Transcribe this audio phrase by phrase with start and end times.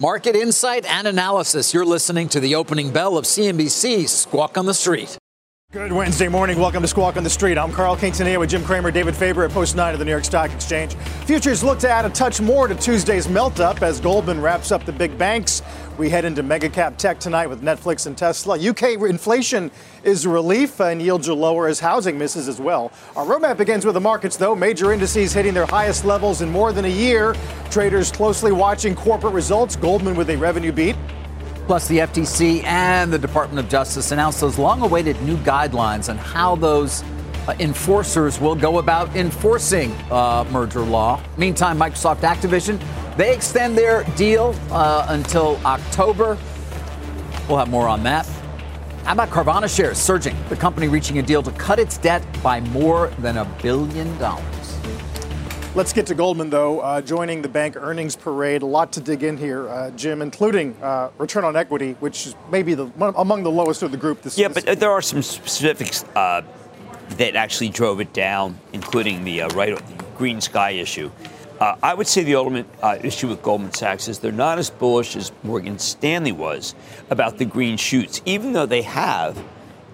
[0.00, 1.74] Market insight and analysis.
[1.74, 5.18] You're listening to the opening bell of CNBC's Squawk on the Street.
[5.72, 6.60] Good Wednesday morning.
[6.60, 7.58] Welcome to Squawk on the Street.
[7.58, 10.24] I'm Carl Quintanilla with Jim Cramer, David Faber at Post 9 of the New York
[10.24, 10.94] Stock Exchange.
[11.26, 14.86] Futures look to add a touch more to Tuesday's melt up as Goldman wraps up
[14.86, 15.62] the big banks.
[15.98, 18.56] We head into mega cap tech tonight with Netflix and Tesla.
[18.56, 19.68] UK inflation
[20.04, 22.92] is relief and yields are lower as housing misses as well.
[23.16, 24.54] Our roadmap begins with the markets, though.
[24.54, 27.34] Major indices hitting their highest levels in more than a year.
[27.70, 29.74] Traders closely watching corporate results.
[29.74, 30.94] Goldman with a revenue beat.
[31.66, 36.16] Plus, the FTC and the Department of Justice announced those long awaited new guidelines on
[36.16, 37.02] how those
[37.58, 41.20] enforcers will go about enforcing uh, merger law.
[41.36, 42.80] Meantime, Microsoft Activision,
[43.16, 46.38] they extend their deal uh, until October.
[47.48, 48.26] We'll have more on that.
[49.04, 50.36] How about Carvana shares surging?
[50.50, 54.44] The company reaching a deal to cut its debt by more than a billion dollars.
[55.74, 58.62] Let's get to Goldman, though, uh, joining the bank earnings parade.
[58.62, 62.34] A lot to dig in here, uh, Jim, including uh, return on equity, which is
[62.50, 64.22] maybe the, among the lowest of the group.
[64.22, 66.42] This, yeah, this but there are some specifics uh,
[67.10, 69.74] that actually drove it down, including the uh, right
[70.16, 71.10] GreenSky issue.
[71.60, 72.66] Uh, I would say the ultimate
[73.02, 76.74] issue with Goldman Sachs is they're not as bullish as Morgan Stanley was
[77.10, 79.42] about the green shoots, even though they have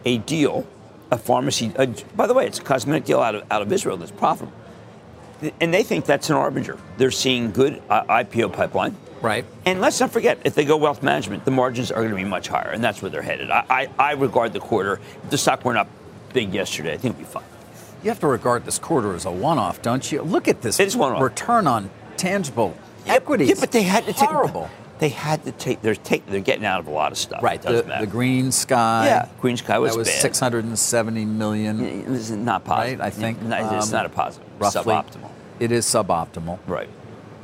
[0.05, 0.67] a deal,
[1.11, 1.73] a pharmacy.
[2.15, 4.53] by the way, it's a cosmetic deal out of, out of Israel that's profitable
[5.61, 6.79] and they think that's an arbinger.
[6.97, 8.97] They're seeing good uh, IPO pipeline.
[9.20, 9.45] Right.
[9.65, 12.25] And let's not forget, if they go wealth management, the margins are going to be
[12.25, 13.51] much higher, and that's where they're headed.
[13.51, 15.89] I, I, I regard the quarter, if the stock went up
[16.34, 17.44] big yesterday, I think it'll be fine.
[18.02, 20.20] You have to regard this quarter as a one off, don't you?
[20.20, 21.22] Look at this it's one-off.
[21.22, 23.46] return on tangible equity.
[23.46, 24.28] Yeah, but they had to take.
[24.28, 24.68] Horrible.
[24.98, 25.80] They had to take.
[25.80, 26.27] They're take.
[26.27, 27.42] They're getting out of a lot of stuff.
[27.42, 27.62] Right.
[27.62, 28.70] The, the, GreenSky.
[28.70, 29.28] Yeah.
[29.40, 29.92] GreenSky was.
[29.92, 30.20] That was bad.
[30.20, 31.80] 670 million.
[31.80, 33.00] It was not positive.
[33.00, 33.06] Right.
[33.06, 33.39] I think.
[33.40, 34.46] It's um, not a positive.
[34.61, 34.83] Roughly.
[34.83, 35.30] Suboptimal
[35.61, 36.58] it is suboptimal.
[36.67, 36.89] Right.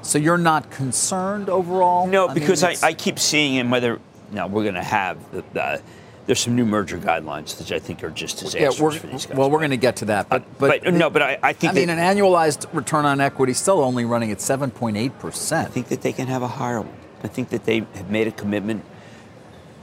[0.02, 2.06] So you're not concerned overall?
[2.06, 4.00] No, I because mean, I, I, keep seeing in whether
[4.30, 5.82] now we're going to have the, the,
[6.30, 9.36] there's some new merger guidelines that I think are just disastrous yeah, for these guys.
[9.36, 11.52] Well, we're going to get to that, but uh, but, but, no, but I, I
[11.52, 15.66] think I mean an annualized return on equity still only running at 7.8 percent.
[15.66, 16.96] I think that they can have a higher one.
[17.24, 18.84] I think that they have made a commitment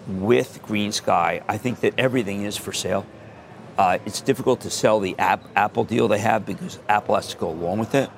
[0.08, 1.44] with GreenSky.
[1.46, 3.06] I think that everything is for sale.
[3.78, 7.38] Uh, it's difficult to sell the app, Apple deal they have because Apple has to
[7.38, 8.10] go along with it.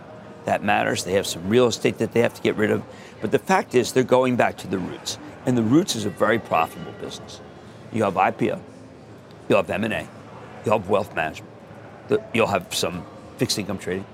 [0.46, 1.04] That matters.
[1.04, 2.84] They have some real estate that they have to get rid of.
[3.22, 5.18] But the fact is, they're going back to the roots.
[5.48, 7.42] And the roots is a very profitable business.
[7.92, 8.60] You have IPO,
[9.48, 10.08] you'll have M&A,
[10.66, 11.52] you'll have wealth management,
[12.34, 13.06] you'll have some
[13.38, 14.06] fixed income trading.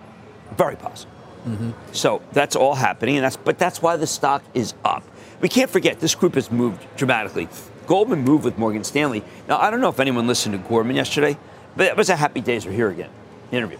[0.57, 1.11] Very possible.
[1.45, 1.71] Mm-hmm.
[1.91, 5.03] So that's all happening, and that's but that's why the stock is up.
[5.41, 7.47] We can't forget this group has moved dramatically.
[7.85, 9.23] Goldman moved with Morgan Stanley.
[9.47, 11.37] Now I don't know if anyone listened to Gorman yesterday,
[11.75, 13.11] but it was a happy days are here again
[13.51, 13.77] interview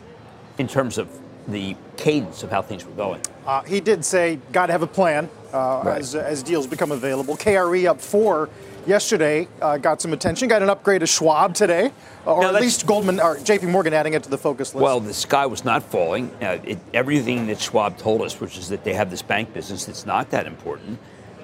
[0.57, 1.09] in terms of
[1.47, 3.21] the cadence of how things were going.
[3.45, 5.99] Uh, he did say, got to have a plan uh, right.
[5.99, 7.35] as, as deals become available.
[7.37, 8.49] KRE up four
[8.87, 10.47] yesterday, uh, got some attention.
[10.47, 11.91] Got an upgrade of Schwab today,
[12.25, 13.67] uh, or now at least Goldman or J.P.
[13.67, 14.83] Morgan adding it to the focus list.
[14.83, 16.31] Well, the sky was not falling.
[16.41, 19.85] Uh, it, everything that Schwab told us, which is that they have this bank business
[19.85, 20.99] that's not that important,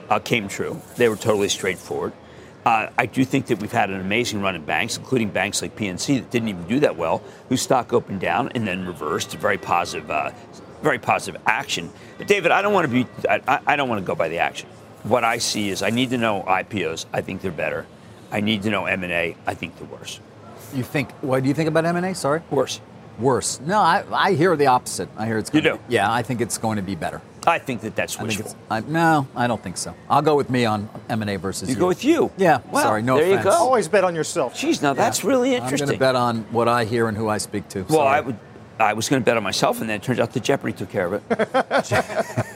[0.09, 0.81] uh, came true.
[0.95, 2.13] They were totally straightforward.
[2.65, 5.75] Uh, I do think that we've had an amazing run in banks, including banks like
[5.75, 9.31] PNC that didn't even do that well, whose stock opened down and then reversed.
[9.31, 10.31] Very positive, uh,
[10.83, 11.89] very positive action.
[12.19, 13.07] But David, I don't want to be.
[13.27, 14.69] I, I don't want to go by the action.
[15.03, 17.05] What I see is I need to know IPOs.
[17.11, 17.85] I think they're better.
[18.31, 19.35] I need to know M and A.
[19.45, 20.19] I think they're worse.
[20.73, 21.11] You think?
[21.21, 22.15] What do you think about M and A?
[22.15, 22.41] Sorry.
[22.49, 22.79] Worse.
[23.19, 23.59] Worse.
[23.59, 25.09] No, I, I hear the opposite.
[25.17, 25.49] I hear it's.
[25.49, 25.77] Going you do.
[25.77, 27.21] To, yeah, I think it's going to be better.
[27.45, 28.55] I think that that's wishful.
[28.69, 29.95] I, no, I don't think so.
[30.09, 31.75] I'll go with me on M and A versus you.
[31.75, 32.31] You go with you.
[32.37, 32.61] Yeah.
[32.71, 33.45] Well, sorry, no there offense.
[33.45, 33.57] you go.
[33.57, 34.53] Always bet on yourself.
[34.55, 34.93] Jeez, now yeah.
[34.93, 35.81] that's really interesting.
[35.81, 37.79] I'm going to bet on what I hear and who I speak to.
[37.83, 38.17] Well, sorry.
[38.17, 38.39] I would.
[38.79, 40.89] I was going to bet on myself, and then it turns out the Jeopardy took
[40.89, 42.45] care of it.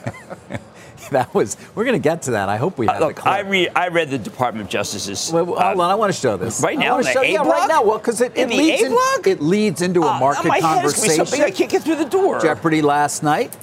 [1.10, 1.56] that was.
[1.74, 2.48] We're going to get to that.
[2.48, 2.88] I hope we.
[2.88, 3.70] Uh, look, I read.
[3.74, 5.30] I read the Department of Justice's.
[5.32, 5.80] Well, hold uh, on.
[5.80, 6.98] I want to show this right now.
[6.98, 7.82] I show, yeah, right now.
[7.82, 11.16] Well, because it, it leads in, it leads into a uh, market my conversation.
[11.16, 12.40] Head is so big I can't get through the door.
[12.40, 13.56] Jeopardy last night.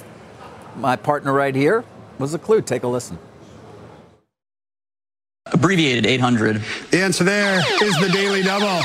[0.76, 1.84] My partner right here
[2.18, 2.60] was a clue.
[2.62, 3.18] Take a listen.
[5.52, 6.62] Abbreviated 800.
[6.90, 8.82] The answer there is the Daily Double.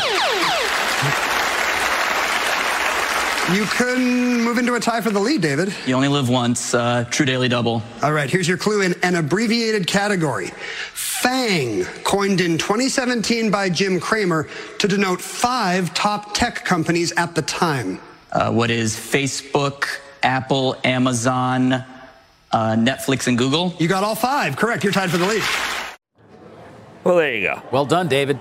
[3.54, 5.74] You couldn't move into a tie for the lead, David.
[5.88, 6.76] You only live once.
[6.76, 7.82] Uh, true daily double.
[8.04, 10.52] All right, here's your clue in an abbreviated category.
[10.94, 14.48] FANG, coined in 2017 by Jim Cramer
[14.78, 18.00] to denote five top tech companies at the time.
[18.32, 19.86] Uh, what is Facebook,
[20.22, 21.86] Apple, Amazon, uh,
[22.54, 23.74] Netflix, and Google?
[23.80, 24.58] You got all five.
[24.58, 24.84] Correct.
[24.84, 25.44] You're tied for the lead.
[27.04, 27.64] Well, there you go.
[27.72, 28.40] Well done, David.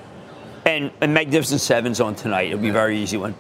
[0.67, 2.49] And, and Magnificent Seven's on tonight.
[2.49, 3.35] It'll be a very easy one.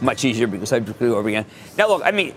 [0.00, 1.44] Much easier because I have to over again.
[1.76, 2.34] Now, look, I mean,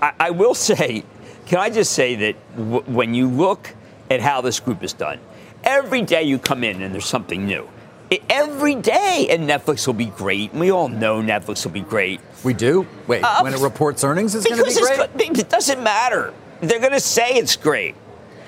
[0.00, 1.04] I, I will say,
[1.46, 3.74] can I just say that w- when you look
[4.10, 5.18] at how this group is done,
[5.64, 7.68] every day you come in and there's something new.
[8.10, 10.52] I- every day, and Netflix will be great.
[10.52, 12.20] And we all know Netflix will be great.
[12.42, 12.86] We do?
[13.06, 15.10] Wait, Uh, when it reports earnings, it's going to be great?
[15.16, 15.38] it's.
[15.38, 16.32] It doesn't matter.
[16.60, 17.94] They're going to say it's great.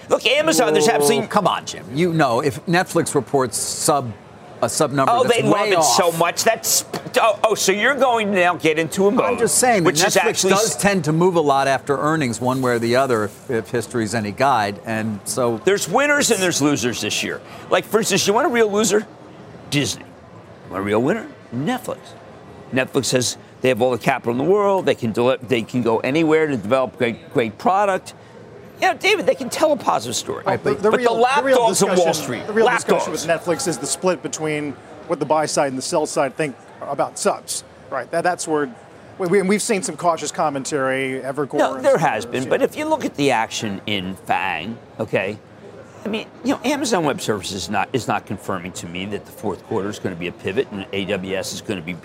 [0.08, 1.28] Look, Amazon, there's absolutely.
[1.28, 1.84] Come on, Jim.
[1.94, 4.12] You know, if Netflix reports sub
[4.62, 6.44] a sub number Oh, that's they love it off, so much.
[6.44, 6.84] That's
[7.20, 9.24] oh, oh, so you're going to now get into a mode.
[9.24, 12.62] I'm just saying which Netflix actually does tend to move a lot after earnings, one
[12.62, 14.80] way or the other, if, if history's any guide.
[14.84, 17.40] And so There's winners and there's losers this year.
[17.70, 19.06] Like, for instance, you want a real loser?
[19.70, 20.04] Disney.
[20.04, 21.28] You want a real winner?
[21.54, 21.98] Netflix.
[22.72, 24.86] Netflix says they have all the capital in the world.
[24.86, 28.14] They can deli- they can go anywhere to develop great great product.
[28.80, 30.44] Yeah, David, they can tell a positive story.
[30.44, 33.04] Right, but the, lapdogs on Wall Street, The real lapdogs.
[33.04, 34.72] discussion with Netflix is the split between
[35.06, 37.64] what the buy side and the sell side think about subs.
[37.90, 38.10] Right.
[38.10, 38.74] That, that's where
[39.18, 41.20] we, we, we've seen some cautious commentary.
[41.20, 41.58] Evercore.
[41.58, 42.42] No, and there has others, been.
[42.44, 42.48] yeah.
[42.48, 45.38] But if you look at the action in FANG, okay,
[46.04, 49.26] I mean, you know, Amazon Web Services is not is not confirming to me that
[49.26, 51.96] the fourth quarter is going to be a pivot and AWS is going to be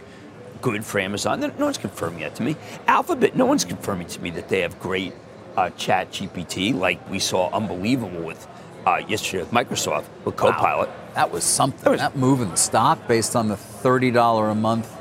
[0.61, 1.39] good for Amazon.
[1.39, 2.57] No one's confirming that to me.
[2.87, 5.13] Alphabet, no one's confirming to me that they have great
[5.57, 8.47] uh, Chat GPT like we saw unbelievable with
[8.85, 10.89] uh, yesterday with Microsoft with Copilot.
[11.15, 11.83] that was something.
[11.83, 14.91] That was- that move in the stock based on the $30 a month.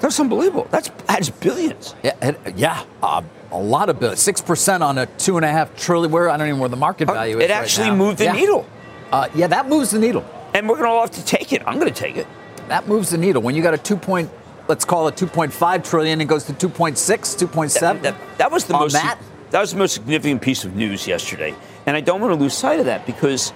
[0.00, 0.66] That's unbelievable.
[0.70, 1.94] That's that's billions.
[2.02, 4.18] Yeah, it- yeah uh, a lot of bills.
[4.26, 6.10] 6% on a two and a half trillion.
[6.12, 7.44] Where I don't even know where the market value is.
[7.44, 7.96] It right actually now.
[7.96, 8.32] moved the Yeah.
[8.32, 8.66] needle,
[9.12, 10.24] Uh, yeah, that moves the needle.
[10.54, 11.62] and we're going to all have to take it.
[11.66, 12.26] I'm going to take it.
[12.68, 13.42] That moves the needle.
[13.42, 14.30] When you got a 2 point,
[14.68, 16.96] let's call it 2.5 trillion, it goes to 2.6,
[17.36, 18.02] 2.7.
[18.02, 19.18] That, that was the on most that.
[19.52, 21.54] That was the most significant piece of news yesterday,
[21.86, 23.52] and I don't want to lose sight of that because,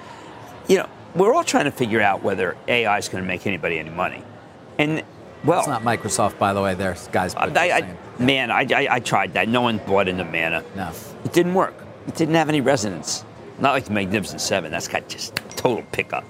[0.68, 3.78] you know, we're all trying to figure out whether AI is going to make anybody
[3.78, 4.22] any money,
[4.78, 5.02] and
[5.44, 6.74] well, It's not Microsoft, by the way.
[6.74, 7.34] There, guys.
[7.34, 7.98] Uh, I, but I, saying.
[8.18, 9.48] man, I, I, I tried that.
[9.48, 10.64] No one bought into Mana.
[10.74, 10.92] No.
[11.24, 11.74] it didn't work.
[12.08, 13.24] It didn't have any resonance.
[13.60, 14.70] Not like the Magnificent Seven.
[14.70, 16.24] That's got just total pickup.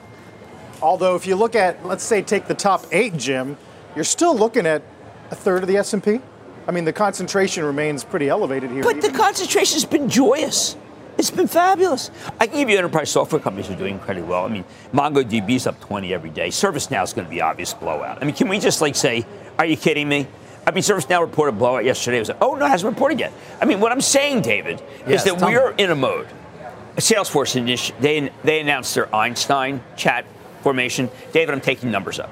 [0.82, 3.56] Although, if you look at, let's say, take the top eight, Jim,
[3.94, 4.82] you're still looking at
[5.30, 6.20] a third of the S&P.
[6.68, 8.82] I mean, the concentration remains pretty elevated here.
[8.82, 10.76] But the concentration's been joyous.
[11.18, 12.10] It's been fabulous.
[12.40, 14.44] I can give you enterprise software companies are doing incredibly well.
[14.44, 16.48] I mean, MongoDB's up 20 every day.
[16.48, 18.18] ServiceNow is going to be obvious blowout.
[18.20, 19.24] I mean, can we just like say,
[19.58, 20.26] are you kidding me?
[20.66, 22.18] I mean, ServiceNow reported blowout yesterday.
[22.18, 23.32] It was like, oh, no, it hasn't reported yet.
[23.62, 26.26] I mean, what I'm saying, David, Yes, is that we're in a mode.
[26.96, 30.26] Salesforce, initi- they, they announced their Einstein chat
[30.62, 31.08] formation.
[31.32, 32.30] David, I'm taking numbers up.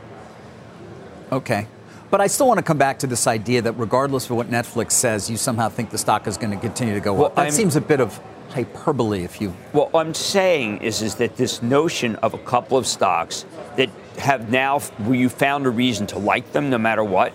[1.30, 1.68] Okay.
[2.14, 4.92] But I still want to come back to this idea that regardless of what Netflix
[4.92, 7.34] says, you somehow think the stock is going to continue to go Well, up.
[7.34, 8.20] That I'm- seems a bit of
[8.50, 9.48] hyperbole if you.
[9.72, 13.44] What I'm saying is, is that this notion of a couple of stocks
[13.74, 17.32] that have now, where you found a reason to like them no matter what,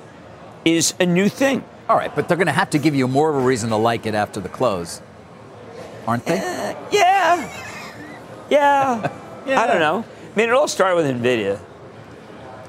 [0.63, 1.61] is a new thing.
[1.89, 3.75] All right, but they're going to have to give you more of a reason to
[3.75, 5.01] like it after the close,
[6.07, 6.37] aren't they?
[6.37, 7.49] Uh, yeah.
[8.49, 9.11] Yeah.
[9.45, 10.05] I don't know.
[10.33, 11.59] I mean, it all started with NVIDIA.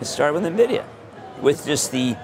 [0.01, 0.85] It started with NVIDIA,
[1.43, 2.15] with just the,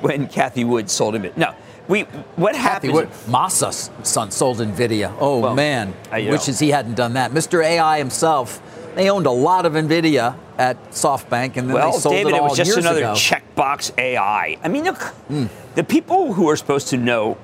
[0.00, 1.24] when Cathie Wood sold him.
[1.24, 1.36] it.
[1.36, 1.54] No.
[1.88, 2.02] We,
[2.36, 2.92] what happened?
[2.92, 5.14] Wood, Masa's son sold Nvidia.
[5.18, 7.30] Oh Well, man, I- you wishes he hadn't done that.
[7.32, 7.64] Mr.
[7.64, 8.60] AI himself,
[8.94, 12.36] they owned a lot of Nvidia at SoftBank, and then Well, they sold David, it
[12.36, 13.12] it, was just years another ago.
[13.14, 14.58] checkbox AI.
[14.62, 15.46] I mean, look, Hmm.
[15.76, 17.38] the people who are supposed to know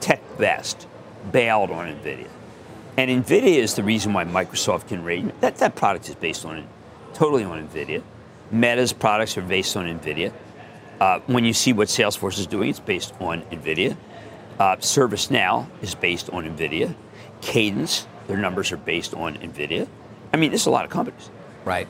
[0.00, 0.86] tech best
[1.32, 2.28] bailed on NVIDIA.
[2.96, 5.38] And NVIDIA is the reason why Microsoft can rate.
[5.40, 6.64] That, that product is based on, it
[7.12, 8.02] totally on NVIDIA.
[8.54, 10.32] Meta's products are based on NVIDIA.
[11.00, 13.96] Uh, when you see what Salesforce is doing, it's based on NVIDIA.
[14.58, 16.94] Uh, ServiceNow is based on NVIDIA.
[17.40, 19.88] Cadence, their numbers are based on NVIDIA.
[20.32, 21.30] I mean, there's a lot of companies.
[21.64, 21.88] Right,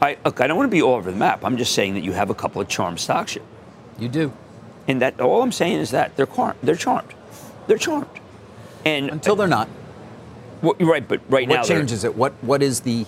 [0.00, 1.44] I, look, I don't want to be all over the map.
[1.44, 3.42] I'm just saying that you have a couple of charmed stocks here.
[3.98, 4.32] you do.
[4.86, 7.12] And that all I'm saying is that they're car- they're charmed.
[7.66, 8.08] They're charmed.
[8.86, 9.68] And Until they're not.
[10.62, 12.16] well, you're right, but right now What changes it?
[12.16, 13.04] What What is the?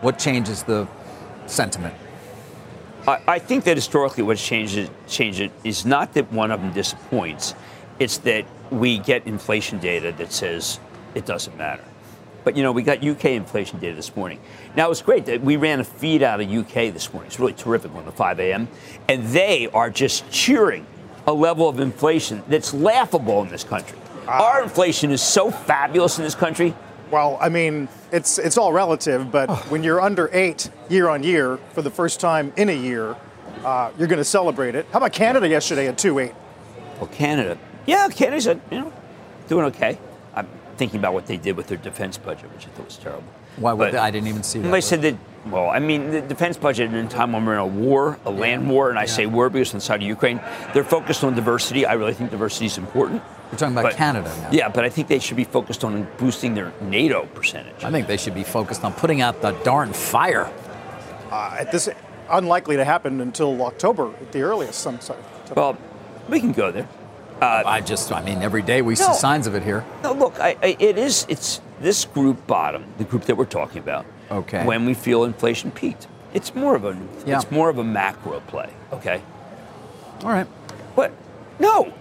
[0.00, 0.86] What changes the
[1.46, 1.94] sentiment?
[3.06, 6.60] I, I think that historically what's changed it, changed it is not that one of
[6.60, 7.54] them disappoints.
[7.98, 10.78] It's that we get inflation data that says
[11.14, 11.84] it doesn't matter.
[12.44, 14.40] But you know, we got UK inflation data this morning.
[14.76, 17.28] Now it was great that we ran a feed out of UK this morning.
[17.28, 18.68] It's really terrific one at 5 a.m.
[19.08, 20.86] And they are just cheering
[21.26, 23.98] a level of inflation that's laughable in this country.
[24.26, 24.44] Ah.
[24.44, 26.74] Our inflation is so fabulous in this country.
[27.10, 31.58] Well, I mean, it's it's all relative, but when you're under eight year on year
[31.72, 33.16] for the first time in a year,
[33.64, 34.86] uh, you're going to celebrate it.
[34.92, 36.34] How about Canada yesterday at two eight?
[36.98, 38.92] Well, Canada, yeah, Canada's you know
[39.48, 39.98] doing okay.
[40.78, 43.24] I'm thinking about what they did with their defense budget, which I thought was terrible.
[43.56, 43.98] Why would they?
[43.98, 44.70] I didn't even see that.
[44.70, 45.16] They said that,
[45.46, 48.30] well, I mean, the defense budget in a time when we're in a war, a
[48.30, 50.40] land war, and I say war because on the side of Ukraine,
[50.72, 51.84] they're focused on diversity.
[51.84, 53.24] I really think diversity is important.
[53.50, 54.50] We're talking about But- Canada now.
[54.52, 57.82] Yeah, but I think they should be focused on boosting their NATO percentage.
[57.82, 60.48] I think they should be focused on putting out the darn fire.
[61.32, 61.88] Uh, at this
[62.30, 64.78] unlikely to happen until October at the earliest.
[64.78, 65.18] Some sort.
[65.56, 65.76] Well,
[66.28, 66.86] we can go there.
[67.40, 69.84] Uh, I just, I mean, every day we see signs of it here.
[70.02, 71.24] No, look, I, I, it is.
[71.28, 74.06] It's this group bottom, the group that we're talking about.
[74.30, 74.64] Okay.
[74.64, 77.36] When we feel inflation peaked, it's more of a, Yeah.
[77.40, 78.70] it's more of a macro play.
[78.92, 79.22] Okay.
[80.22, 80.46] All right.
[80.96, 81.12] What?
[81.60, 81.92] No,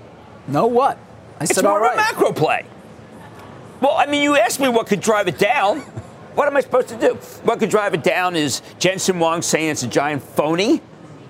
[0.47, 0.97] No, what?
[1.39, 1.93] I it's said, more all right.
[1.93, 2.65] of a macro play.
[3.79, 5.81] Well, I mean, you asked me what could drive it down.
[6.33, 7.13] What am I supposed to do?
[7.43, 10.81] What could drive it down is Jensen Huang saying it's a giant phony.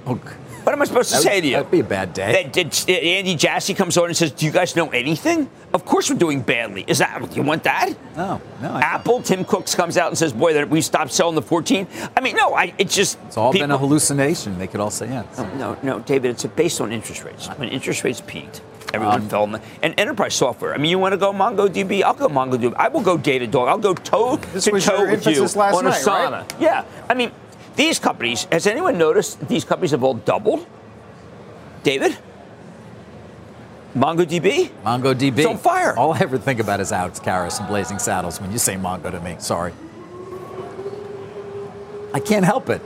[0.05, 0.19] Oh,
[0.67, 1.53] What am I supposed to that say to you?
[1.55, 2.43] That'd be a bad day.
[2.51, 6.09] That, that Andy Jassy comes on and says, "Do you guys know anything?" Of course,
[6.09, 6.83] we're doing badly.
[6.87, 7.93] Is that you want that?
[8.17, 8.71] no, no.
[8.73, 11.87] I- Apple, Tim Cooks comes out and says, "Boy, that we stopped selling the 14."
[12.17, 14.59] I mean, no, I, it's just It's all been a hallucination.
[14.59, 15.37] They could all say yes.
[15.57, 17.47] No, no, David, it's based on interest rates.
[17.55, 18.59] When interest rates peaked,
[18.93, 20.73] everyone Um, fell in the, and enterprise software.
[20.73, 22.03] I mean, you want to go MongoDB?
[22.03, 22.73] I'll go MongoDB.
[22.75, 23.69] I will go Datadog.
[23.69, 26.31] I'll go toe This to was toe with you on night, Asana.
[26.41, 26.53] right?
[26.59, 27.31] Yeah, I mean,
[27.77, 28.43] these companies.
[28.51, 30.67] Has anyone noticed these companies have all doubled?
[31.83, 32.17] David,
[33.97, 34.69] MongoDB.
[34.83, 35.37] MongoDB.
[35.39, 35.97] It's on fire.
[35.97, 39.09] All I ever think about is Alex Karras and Blazing Saddles when you say Mongo
[39.11, 39.35] to me.
[39.39, 39.73] Sorry.
[42.13, 42.81] I can't help it.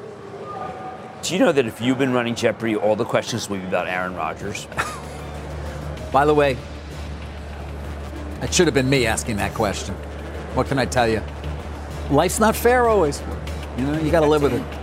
[1.22, 3.88] Do you know that if you've been running Jeopardy, all the questions will be about
[3.88, 4.68] Aaron Rodgers?
[6.12, 6.58] By the way,
[8.42, 9.94] it should have been me asking that question.
[10.56, 11.22] What can I tell you?
[12.10, 13.22] Life's not fair always.
[13.78, 14.81] You know, you got to live with it.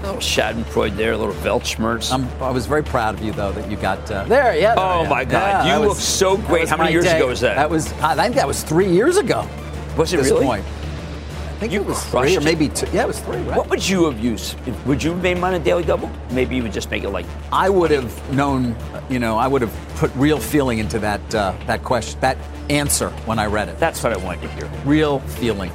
[0.00, 2.10] A little Schadenfreude there, a little Weltschmerz.
[2.12, 4.56] I'm, I was very proud of you, though, that you got uh, there.
[4.56, 4.74] Yeah.
[4.74, 5.66] there Oh, my God.
[5.66, 6.68] Yeah, You look so great.
[6.68, 7.18] How many years day.
[7.18, 7.56] ago was that?
[7.56, 7.92] That was.
[8.00, 9.46] I think that was three years ago.
[9.98, 10.46] Was it really?
[10.46, 10.64] point.
[10.64, 12.86] I think You it was three or maybe two.
[12.90, 13.36] Yeah, it was three.
[13.42, 13.58] Right.
[13.58, 14.56] What would you have used?
[14.86, 16.10] Would you have made mine a daily double?
[16.30, 18.74] Maybe you would just make it like I would have known,
[19.10, 22.38] you know, I would have put real feeling into that uh, that question, that
[22.70, 23.78] answer when I read it.
[23.78, 24.70] that's what I wanted to hear.
[24.86, 25.70] real feeling.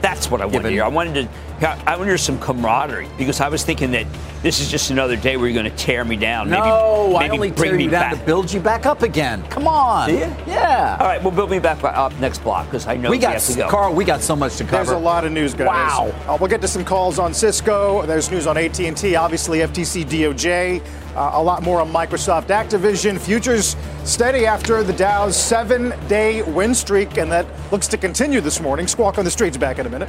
[0.00, 0.82] That's what I wanted to hear.
[0.82, 1.28] I wanted to.
[1.60, 4.06] I wanted some camaraderie because I was thinking that
[4.42, 6.48] this is just another day where you're going to tear me down.
[6.48, 8.20] No, maybe, I maybe only bring tear me you down back.
[8.20, 9.42] to build you back up again.
[9.48, 10.08] Come on.
[10.08, 10.20] Do you?
[10.46, 10.96] Yeah.
[11.00, 13.32] All right, well, build me back up next block because I know We we got
[13.32, 13.68] have to go.
[13.68, 13.92] Carl.
[13.92, 14.76] We got so much to cover.
[14.76, 15.66] There's a lot of news, guys.
[15.66, 16.14] Wow.
[16.28, 18.06] Uh, we'll get to some calls on Cisco.
[18.06, 20.80] There's news on AT&T, obviously FTC, DOJ.
[21.16, 23.18] Uh, a lot more on Microsoft, Activision.
[23.18, 23.74] Futures
[24.04, 28.86] steady after the Dow's seven-day win streak, and that looks to continue this morning.
[28.86, 30.08] Squawk on the streets back in a minute.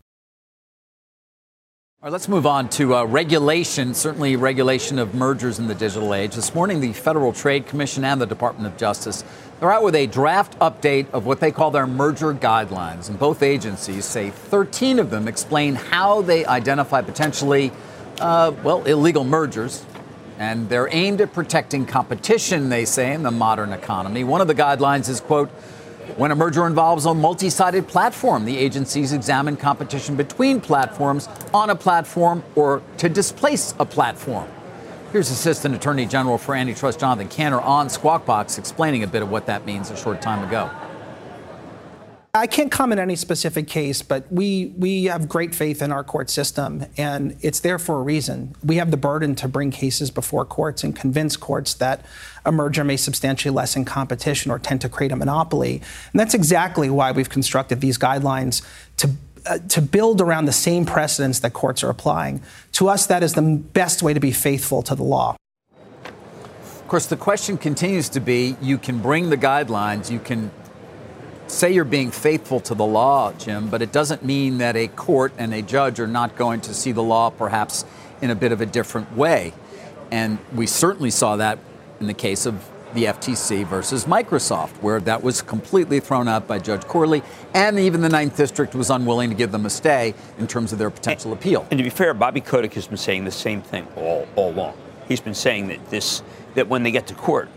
[2.03, 6.15] All right, let's move on to uh, regulation, certainly regulation of mergers in the digital
[6.15, 6.33] age.
[6.33, 9.23] This morning, the Federal Trade Commission and the Department of Justice
[9.61, 13.07] are out with a draft update of what they call their merger guidelines.
[13.07, 17.71] And both agencies say 13 of them explain how they identify potentially,
[18.19, 19.85] uh, well, illegal mergers.
[20.39, 24.23] And they're aimed at protecting competition, they say, in the modern economy.
[24.23, 25.51] One of the guidelines is, quote,
[26.17, 31.69] when a merger involves a multi sided platform, the agencies examine competition between platforms on
[31.69, 34.47] a platform or to displace a platform.
[35.11, 39.29] Here's Assistant Attorney General for Antitrust Jonathan Kanter on Squawk Box explaining a bit of
[39.29, 40.69] what that means a short time ago.
[42.41, 46.03] I can't comment on any specific case, but we we have great faith in our
[46.03, 48.55] court system, and it's there for a reason.
[48.65, 52.03] We have the burden to bring cases before courts and convince courts that
[52.43, 56.89] a merger may substantially lessen competition or tend to create a monopoly, and that's exactly
[56.89, 58.65] why we've constructed these guidelines
[58.97, 59.11] to.
[59.43, 62.43] Uh, to build around the same precedents that courts are applying.
[62.73, 65.35] To us, that is the best way to be faithful to the law.
[66.05, 70.51] Of course, the question continues to be you can bring the guidelines, you can
[71.51, 75.33] say you're being faithful to the law, Jim, but it doesn't mean that a court
[75.37, 77.85] and a judge are not going to see the law perhaps
[78.21, 79.53] in a bit of a different way.
[80.11, 81.59] And we certainly saw that
[81.99, 86.59] in the case of the FTC versus Microsoft, where that was completely thrown out by
[86.59, 90.47] Judge Corley, and even the Ninth District was unwilling to give them a stay in
[90.47, 91.65] terms of their potential and, appeal.
[91.71, 94.73] And to be fair, Bobby Kotick has been saying the same thing all, all along.
[95.07, 96.21] He's been saying that this
[96.55, 97.47] that when they get to court,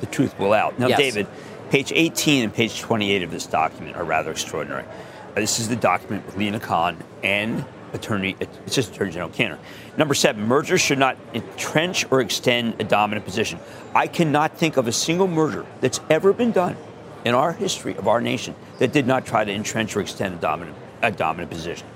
[0.00, 0.78] the truth will out.
[0.78, 0.98] Now, yes.
[0.98, 1.26] David,
[1.70, 4.82] Page 18 and page 28 of this document are rather extraordinary.
[4.82, 9.58] Uh, this is the document with Lina Khan and Attorney, it's just Attorney General Kanter.
[9.96, 13.60] Number seven, mergers should not entrench or extend a dominant position.
[13.94, 16.76] I cannot think of a single merger that's ever been done
[17.24, 20.38] in our history of our nation that did not try to entrench or extend a
[20.38, 21.86] dominant, a dominant position.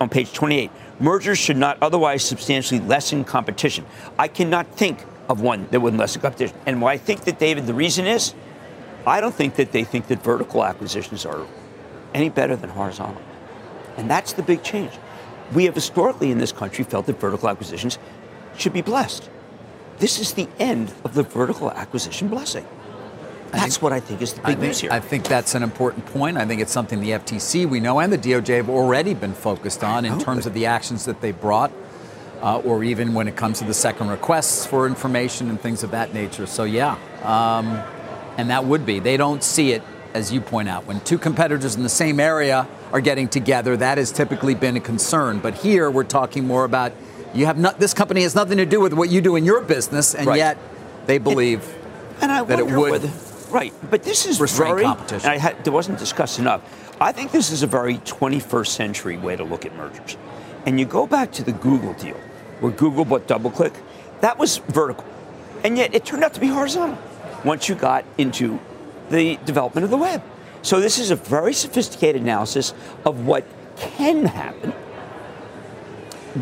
[0.00, 3.86] On page 28, mergers should not otherwise substantially lessen competition.
[4.18, 6.56] I cannot think of one that would lessen competition.
[6.66, 8.34] And why I think that, David, the reason is
[9.06, 11.46] I don't think that they think that vertical acquisitions are
[12.12, 13.22] any better than horizontal.
[13.96, 14.92] And that's the big change.
[15.54, 17.98] We have historically in this country felt that vertical acquisitions
[18.58, 19.30] should be blessed.
[19.98, 22.66] This is the end of the vertical acquisition blessing.
[23.52, 24.90] That's think, what I think is the big think, news here.
[24.90, 26.36] I think that's an important point.
[26.36, 29.84] I think it's something the FTC, we know, and the DOJ have already been focused
[29.84, 31.70] on in terms of the actions that they brought,
[32.42, 35.92] uh, or even when it comes to the second requests for information and things of
[35.92, 36.46] that nature.
[36.46, 36.98] So, yeah.
[37.22, 37.82] Um,
[38.36, 38.98] and that would be.
[38.98, 39.82] They don't see it,
[40.14, 40.86] as you point out.
[40.86, 44.80] When two competitors in the same area are getting together, that has typically been a
[44.80, 45.38] concern.
[45.40, 46.92] But here we're talking more about
[47.34, 49.60] you have not, this company has nothing to do with what you do in your
[49.60, 50.38] business, and right.
[50.38, 50.58] yet
[51.06, 51.62] they believe
[52.20, 52.90] and, and that it would.
[52.90, 53.10] Whether,
[53.50, 55.28] right, but this is very, competition.
[55.28, 56.62] I had, it wasn't discussed enough.
[57.00, 60.16] I think this is a very 21st century way to look at mergers.
[60.64, 62.16] And you go back to the Google deal,
[62.60, 63.74] where Google bought DoubleClick,
[64.22, 65.04] that was vertical.
[65.62, 66.98] And yet it turned out to be horizontal
[67.44, 68.58] once you got into
[69.10, 70.22] the development of the web.
[70.62, 73.44] So this is a very sophisticated analysis of what
[73.76, 74.72] can happen,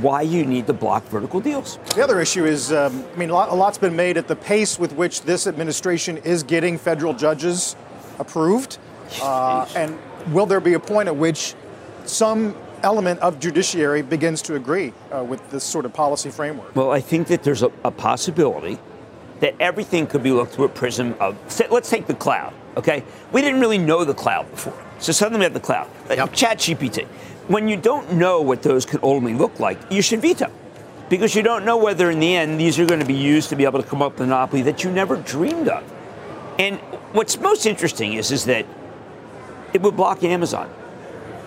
[0.00, 1.78] why you need to block vertical deals.
[1.94, 4.36] The other issue is, um, I mean, a, lot, a lot's been made at the
[4.36, 7.76] pace with which this administration is getting federal judges
[8.18, 8.78] approved.
[9.20, 9.98] Uh, and
[10.32, 11.54] will there be a point at which
[12.06, 16.74] some element of judiciary begins to agree uh, with this sort of policy framework?
[16.76, 18.78] Well, I think that there's a, a possibility
[19.44, 21.36] that everything could be looked through a prism of,
[21.70, 23.04] let's take the cloud, okay?
[23.30, 24.72] We didn't really know the cloud before.
[25.00, 25.86] So suddenly we have the cloud.
[26.08, 26.32] Yep.
[26.32, 27.04] Chat GPT.
[27.46, 30.50] When you don't know what those could ultimately look like, you should veto.
[31.10, 33.54] Because you don't know whether in the end these are going to be used to
[33.54, 35.84] be able to come up with an monopoly that you never dreamed of.
[36.58, 36.78] And
[37.12, 38.64] what's most interesting is, is that
[39.74, 40.72] it would block Amazon.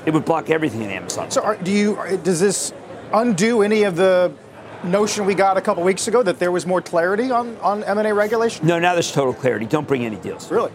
[0.05, 1.31] It would block everything in Amazon.
[1.31, 2.19] So, are, do you?
[2.23, 2.73] Does this
[3.11, 4.31] undo any of the
[4.83, 8.13] notion we got a couple weeks ago that there was more clarity on, on M&A
[8.13, 8.65] regulation?
[8.65, 9.65] No, now there's total clarity.
[9.65, 10.51] Don't bring any deals.
[10.51, 10.71] Really?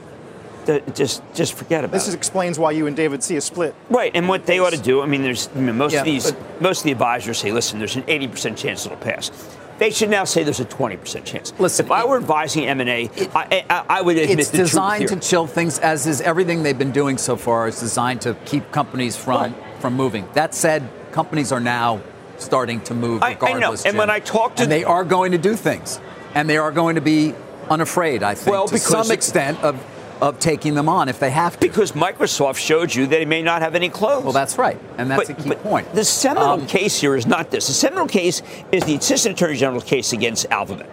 [0.94, 2.06] just just forget about this it.
[2.06, 3.74] This explains why you and David see a split.
[3.90, 5.02] Right, and what they ought to do.
[5.02, 7.78] I mean, there's I mean, most yeah, of these most of the advisors say, listen,
[7.78, 9.30] there's an 80% chance it'll pass.
[9.78, 11.52] They should now say there's a 20% chance.
[11.58, 15.48] Listen, if I were advising M&A, I, I, I, would admit it's designed to chill
[15.48, 17.66] things, as is everything they've been doing so far.
[17.66, 19.80] Is designed to keep companies from right.
[19.80, 20.28] from moving.
[20.34, 22.00] That said, companies are now
[22.42, 23.52] starting to move regardless.
[23.52, 23.76] I, I know.
[23.86, 26.00] And when I talk to and they are going to do things,
[26.34, 27.34] and they are going to be
[27.70, 28.22] unafraid.
[28.22, 29.82] I think well, to some extent of
[30.22, 31.66] of taking them on if they have to.
[31.66, 34.22] Because Microsoft showed you that it may not have any clothes.
[34.22, 35.92] Well, that's right, and that's but, a key point.
[35.94, 37.66] The seminal um, case here is not this.
[37.66, 40.88] The seminal case is the Assistant Attorney General's case against Alphabet.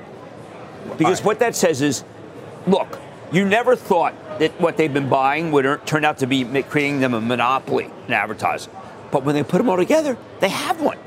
[0.98, 1.26] Because right.
[1.26, 2.04] what that says is,
[2.66, 3.00] look,
[3.32, 7.14] you never thought that what they've been buying would turn out to be creating them
[7.14, 8.74] a monopoly in advertising.
[9.12, 10.98] But when they put them all together, they have one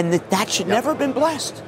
[0.00, 0.76] and that that should yep.
[0.76, 1.62] never have been blessed.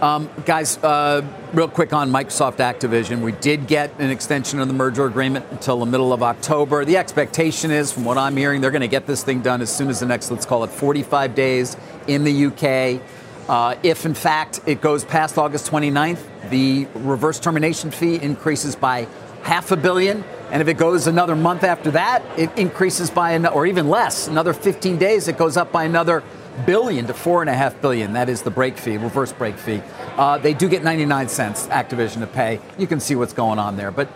[0.00, 3.22] Um, guys, uh, real quick on Microsoft Activision.
[3.22, 6.84] We did get an extension of the merger agreement until the middle of October.
[6.84, 9.74] The expectation is, from what I'm hearing, they're going to get this thing done as
[9.74, 11.76] soon as the next, let's call it 45 days
[12.06, 13.02] in the UK.
[13.48, 19.08] Uh, if, in fact, it goes past August 29th, the reverse termination fee increases by
[19.42, 20.22] half a billion.
[20.50, 24.52] And if it goes another month after that, it increases by, or even less, another
[24.52, 26.22] 15 days, it goes up by another
[26.64, 28.12] billion to four and a half billion.
[28.14, 29.82] That is the break fee, reverse break fee.
[30.16, 32.60] Uh, they do get 99 cents Activision to pay.
[32.78, 34.08] You can see what's going on there, but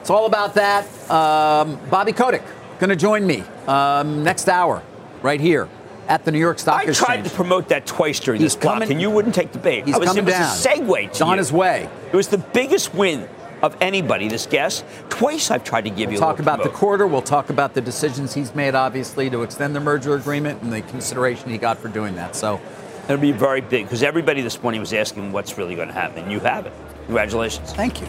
[0.00, 0.84] It's all about that.
[1.10, 2.42] Um, Bobby Kotick
[2.78, 4.82] going to join me um, next hour,
[5.22, 5.68] right here
[6.08, 6.98] at the New York Stock I Exchange.
[7.06, 9.84] tried to promote that twice during He's this block, and you wouldn't take the bait.
[9.86, 10.78] He's I was, coming it was down.
[10.78, 11.88] a segue to He's on his way.
[12.12, 13.28] It was the biggest win
[13.66, 14.84] of anybody, this guest.
[15.10, 17.06] Twice I've tried to give you We'll a talk little about the quarter.
[17.06, 20.82] We'll talk about the decisions he's made, obviously, to extend the merger agreement and the
[20.82, 22.34] consideration he got for doing that.
[22.34, 22.60] So,
[23.04, 26.24] It'll be very big because everybody this morning was asking what's really going to happen.
[26.24, 26.72] and You have it.
[27.04, 27.72] Congratulations.
[27.72, 28.06] thank you.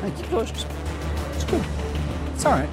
[0.00, 0.38] Thank you.
[0.38, 1.64] It's good.
[2.32, 2.68] It's all right.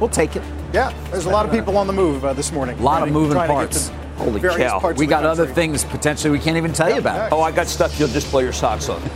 [0.00, 0.42] We'll take it.
[0.72, 2.76] Yeah, there's a lot of people on the move uh, this morning.
[2.80, 3.90] A lot of moving trying to get parts.
[4.16, 4.80] To Holy various cow.
[4.80, 7.32] parts We of the got other things potentially we can't even tell you about.
[7.32, 9.02] Oh, I got stuff you'll just blow your socks on.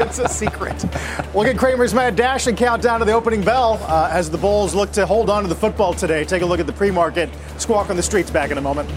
[0.00, 0.84] It's a secret.
[1.34, 4.72] We'll get Cramer's Mad Dash and countdown to the opening bell uh, as the Bulls
[4.74, 6.24] look to hold on to the football today.
[6.24, 7.28] Take a look at the pre-market.
[7.58, 8.88] Squawk on the streets back in a moment.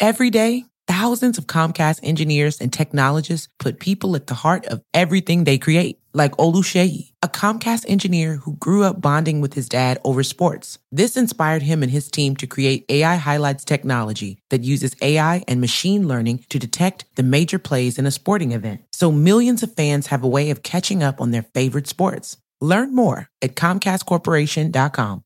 [0.00, 5.44] Every day, thousands of Comcast engineers and technologists put people at the heart of everything
[5.44, 6.00] they create.
[6.16, 10.78] Like Oluseyi, a Comcast engineer who grew up bonding with his dad over sports.
[10.92, 15.60] This inspired him and his team to create AI Highlights technology that uses AI and
[15.60, 18.82] machine learning to detect the major plays in a sporting event.
[18.92, 22.36] So millions of fans have a way of catching up on their favorite sports.
[22.60, 25.24] Learn more at ComcastCorporation.com.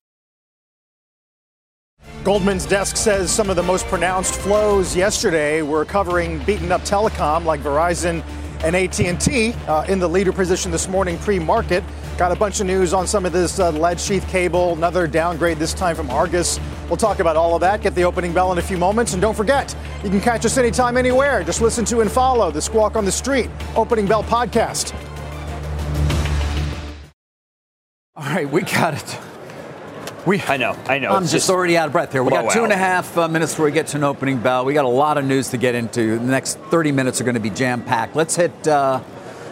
[2.24, 7.44] Goldman's desk says some of the most pronounced flows yesterday were covering beaten up telecom
[7.44, 8.24] like Verizon
[8.64, 11.84] and AT&T uh, in the leader position this morning pre-market.
[12.16, 15.58] Got a bunch of news on some of this uh, lead sheath cable, another downgrade
[15.58, 16.58] this time from Argus.
[16.88, 17.80] We'll talk about all of that.
[17.82, 20.58] Get the opening bell in a few moments, and don't forget, you can catch us
[20.58, 21.44] anytime, anywhere.
[21.44, 24.94] Just listen to and follow the Squawk on the Street opening bell podcast.
[28.16, 29.37] All right, we got it.
[30.28, 31.12] We, I know, I know.
[31.12, 32.22] I'm It's just, already out of breath here.
[32.22, 34.66] We got two and a half uh, minutes before we get to an opening bell.
[34.66, 36.18] We got a lot of news to get into.
[36.18, 38.14] The next 30 minutes are going to be jam packed.
[38.14, 38.68] Let's hit.
[38.68, 39.00] Uh,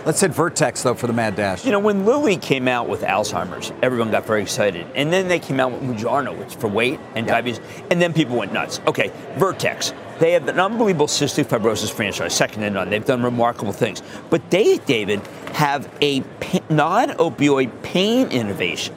[0.05, 1.65] let's hit Vertex though for the Mad Dash.
[1.65, 4.87] You know, when Lilly came out with Alzheimer's, everyone got very excited.
[4.95, 7.59] And then they came out with Mounjaro, which is for weight and diabetes.
[7.91, 8.83] And then people went nuts.
[8.87, 9.95] Okay, Vertex.
[10.19, 12.91] They have an unbelievable cystic fibrosis franchise, second to none.
[12.91, 14.03] They've done remarkable things.
[14.29, 16.21] But they, David, have a
[16.69, 18.95] non opioid pain innovation.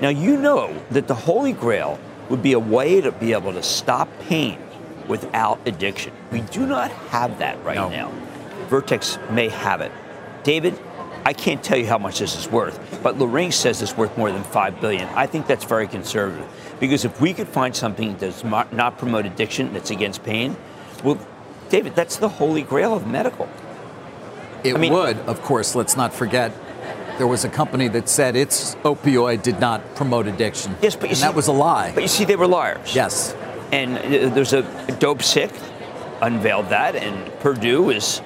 [0.00, 3.62] Now, you know that the Holy Grail would be a way to be able to
[3.62, 4.58] stop pain
[5.08, 6.12] without addiction.
[6.30, 8.10] We do not have that right now.
[8.68, 9.90] Vertex may have it.
[10.44, 10.78] David,
[11.24, 14.32] I can't tell you how much this is worth, but Lorraine says it's worth more
[14.32, 15.08] than five billion.
[15.10, 18.96] I think that's very conservative because if we could find something that does not not
[18.96, 20.56] promote addiction, that's against pain,
[21.04, 21.18] well,
[21.68, 23.48] David, that's the holy grail of medical.
[24.64, 25.74] It I mean- would, of course.
[25.74, 26.52] Let's not forget.
[27.20, 30.74] There was a company that said its opioid did not promote addiction.
[30.80, 31.92] Yes, but you and see, that was a lie.
[31.92, 32.94] But you see, they were liars.
[32.94, 33.34] Yes.
[33.72, 35.52] And uh, there's a Dopesick
[36.22, 38.22] unveiled that, and Purdue is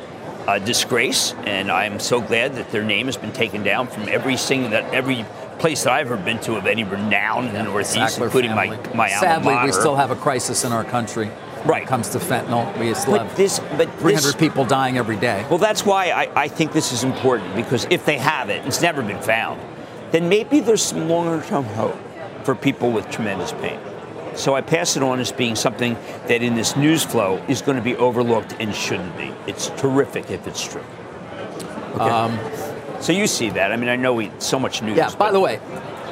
[0.46, 1.34] a disgrace.
[1.44, 4.94] And I'm so glad that their name has been taken down from every single that
[4.94, 5.26] every
[5.58, 8.68] place that I've ever been to of any renown in the Northeast, Sackler including my
[8.68, 8.94] family.
[8.94, 9.66] my alma Sadly, mater.
[9.66, 11.32] we still have a crisis in our country.
[11.64, 11.82] When Right.
[11.82, 15.16] it comes to fentanyl, we still But have this- but 300 this- people dying every
[15.16, 15.44] day.
[15.48, 18.82] Well, that's why I, I think this is important because if they have it, it's
[18.82, 19.60] never been found,
[20.10, 21.96] then maybe there's some longer term hope
[22.44, 23.78] for people with tremendous pain.
[24.34, 25.96] So I pass it on as being something
[26.26, 29.32] that in this news flow is going to be overlooked and shouldn't be.
[29.46, 30.82] It's terrific if it's true.
[31.98, 32.38] Um,
[33.00, 33.72] so you see that.
[33.72, 34.96] I mean, I know we so much news.
[34.98, 35.08] Yeah.
[35.16, 35.60] By the way,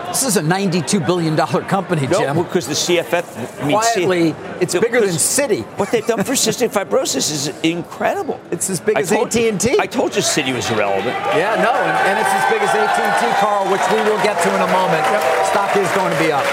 [0.09, 2.37] this is a 92 billion dollar company, no, Jim.
[2.43, 5.65] because the CFF, I mean, Quietly, it's bigger than Citi.
[5.79, 8.41] What they've done for cystic fibrosis is incredible.
[8.51, 9.79] It's as big I as AT&T.
[9.79, 11.17] I told you Citi was irrelevant.
[11.35, 14.49] Yeah, no, and, and it's as big as AT&T, Carl, which we will get to
[14.55, 15.05] in a moment.
[15.49, 16.45] Stock is going to be up.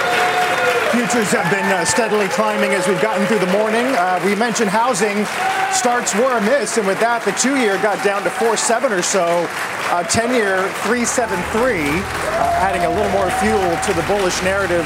[0.92, 3.86] Futures have been uh, steadily climbing as we've gotten through the morning.
[3.86, 5.24] Uh, we mentioned housing
[5.72, 9.46] starts were a miss, and with that, the two-year got down to 4.7 or so.
[9.89, 14.86] Uh, 10-year 3.73, uh, adding a little more fuel to the bullish narrative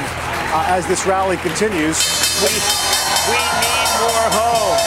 [0.55, 1.99] uh, as this rally continues.
[2.39, 2.47] We,
[3.27, 4.79] we need more homes.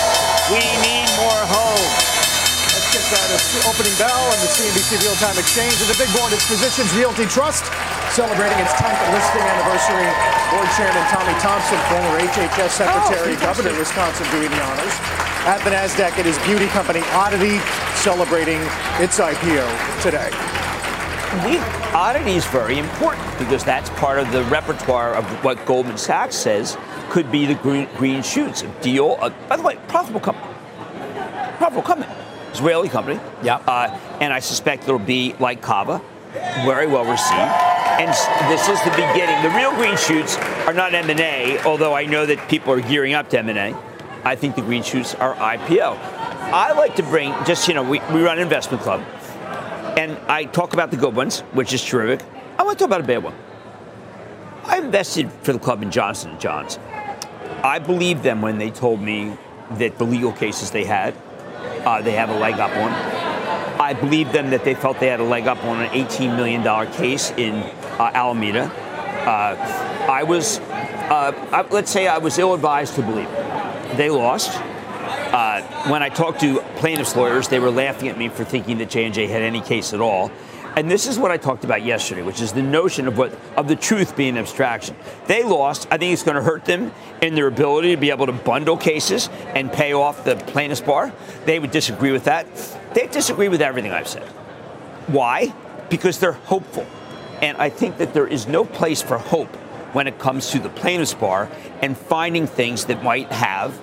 [0.49, 2.01] We need more homes.
[2.73, 3.29] Let's get that
[3.69, 5.77] opening bell and the CNBC Real-Time Exchange.
[5.85, 7.69] And the big board, its Physicians Realty Trust,
[8.17, 10.09] celebrating its 10th listing anniversary.
[10.49, 15.26] Board Chairman Tommy Thompson, former HHS Secretary, Governor of Wisconsin, doing the honors.
[15.47, 17.61] At the NASDAQ, it is beauty company Oddity
[17.95, 18.59] celebrating
[18.99, 20.29] its IPO today.
[21.47, 21.59] We,
[21.95, 26.77] oddity is very important because that's part of the repertoire of what Goldman Sachs says
[27.11, 28.63] could be the green, green shoots.
[28.63, 30.53] A deal, uh, by the way, profitable company.
[31.59, 32.13] Profitable company.
[32.51, 33.21] Israeli company.
[33.45, 33.63] Yeah.
[33.69, 36.03] Uh, and I suspect it'll be like Cava,
[36.65, 37.39] very well received.
[38.01, 38.11] And
[38.51, 39.41] this is the beginning.
[39.45, 43.31] The real green shoots are not M&A, although I know that people are gearing up
[43.31, 43.77] to M&A.
[44.27, 45.97] I think the green shoots are IPO.
[45.97, 49.01] I like to bring, just, you know, we, we run an investment club.
[49.97, 52.27] And I talk about the good ones, which is terrific.
[52.59, 53.37] I want to talk about a bad one.
[54.65, 56.81] I invested for the club in Johnson & Johns.
[57.63, 59.37] I believed them when they told me
[59.79, 61.15] that the legal cases they had,
[61.85, 62.91] uh, they have a leg up on.
[63.81, 66.93] I believed them that they felt they had a leg up on an $18 million
[66.95, 67.55] case in
[68.01, 68.65] uh, Alameda.
[68.65, 73.46] Uh, I was, uh, I, let's say I was ill advised to believe it.
[73.95, 74.51] They lost.
[75.33, 78.91] Uh, when I talked to plaintiffs' lawyers, they were laughing at me for thinking that
[78.91, 80.31] J&J had any case at all.
[80.77, 83.67] And this is what I talked about yesterday, which is the notion of what of
[83.67, 84.95] the truth being abstraction.
[85.27, 85.89] They lost.
[85.91, 88.77] I think it's going to hurt them in their ability to be able to bundle
[88.77, 91.13] cases and pay off the plaintiff's bar.
[91.47, 92.47] They would disagree with that.
[92.93, 94.25] They disagree with everything I've said.
[95.07, 95.55] Why?
[95.89, 96.87] Because they're hopeful.
[97.41, 99.57] And I think that there is no place for hope
[99.97, 103.81] when it comes to the plaintiff's bar and finding things that might have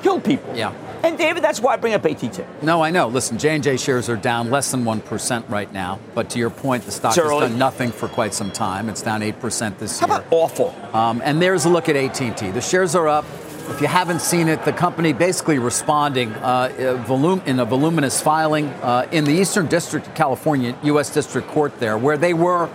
[0.00, 0.54] killed people.
[0.54, 0.72] Yeah.
[1.02, 2.44] And David, that's why I bring up AT&T.
[2.62, 3.08] No, I know.
[3.08, 5.98] Listen, J&J shares are down less than 1% right now.
[6.14, 8.88] But to your point, the stock has done nothing for quite some time.
[8.88, 10.18] It's down 8% this How year.
[10.18, 10.76] about awful?
[10.92, 12.52] Um, and there's a look at AT&T.
[12.52, 13.24] The shares are up.
[13.68, 18.68] If you haven't seen it, the company basically responding uh, volum- in a voluminous filing
[18.68, 21.12] uh, in the Eastern District of California, U.S.
[21.12, 22.68] District Court there, where they were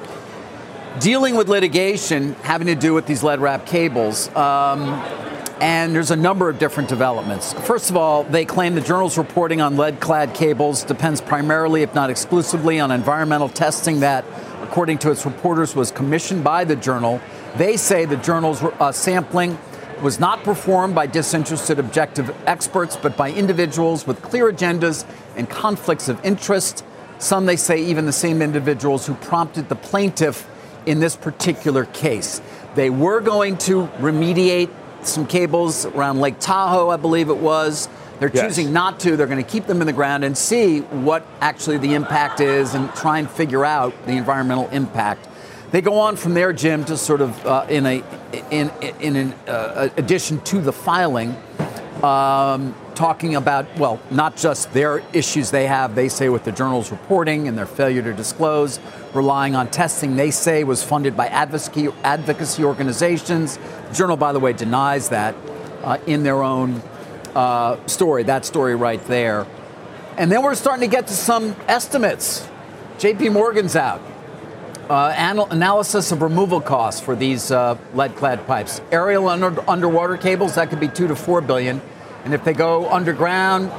[0.99, 4.33] dealing with litigation having to do with these lead wrap cables.
[4.35, 4.83] Um,
[5.59, 7.53] and there's a number of different developments.
[7.53, 11.95] First of all, they claim the journal's reporting on lead clad cables depends primarily, if
[11.95, 14.23] not exclusively, on environmental testing that,
[14.61, 17.19] according to its reporters, was commissioned by the journal.
[17.55, 19.57] They say the journal's uh, sampling
[20.03, 25.05] was not performed by disinterested objective experts, but by individuals with clear agendas
[25.35, 26.85] and conflicts of interest.
[27.17, 30.47] Some, they say, even the same individuals who prompted the plaintiff
[30.87, 32.41] in this particular case.
[32.75, 34.69] They were going to remediate
[35.03, 37.87] some cables around Lake Tahoe, I believe it was.
[38.19, 38.45] They're Yes.
[38.45, 39.15] choosing not to.
[39.15, 42.73] They're going to keep them in the ground and see what actually the impact is
[42.73, 45.27] and try and figure out the environmental impact.
[45.69, 48.03] They go on from there, Jim, to sort of uh, in a
[48.49, 51.35] in in an uh, addition to the filing,
[52.01, 55.93] um, talking about well, not just their issues they have.
[55.93, 58.79] They say with the journal's reporting and their failure to disclose,
[59.13, 63.57] relying on testing they say was funded by advocacy advocacy organizations.
[63.57, 65.35] The journal, by the way, denies that
[65.83, 66.81] uh, in their own
[67.35, 68.23] uh, story.
[68.23, 69.45] That story right there.
[70.17, 72.47] And then we're starting to get to some estimates.
[72.97, 73.29] J.P.
[73.29, 74.01] Morgan's out.
[74.89, 78.81] Uh, anal- analysis of removal costs for these uh, lead-clad pipes.
[78.91, 81.81] Aerial under- underwater cables that could be two to four billion,
[82.27, 83.69] and if they go underground,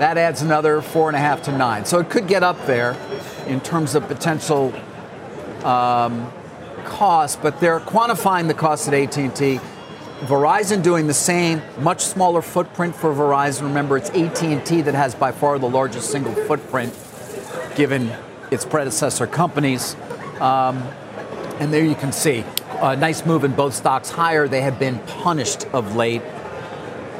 [0.00, 1.84] that adds another four and a half to nine.
[1.84, 2.96] So it could get up there
[3.46, 4.74] in terms of potential
[5.64, 6.32] um,
[6.84, 9.60] cost, but they're quantifying the cost at AT&T.
[10.22, 13.62] Verizon doing the same, much smaller footprint for Verizon.
[13.62, 16.92] Remember, it's AT&T that has by far the largest single footprint,
[17.76, 18.12] given
[18.50, 19.94] its predecessor companies.
[20.40, 20.78] Um,
[21.60, 22.44] and there you can see
[22.80, 24.48] a nice move in both stocks higher.
[24.48, 26.22] They have been punished of late.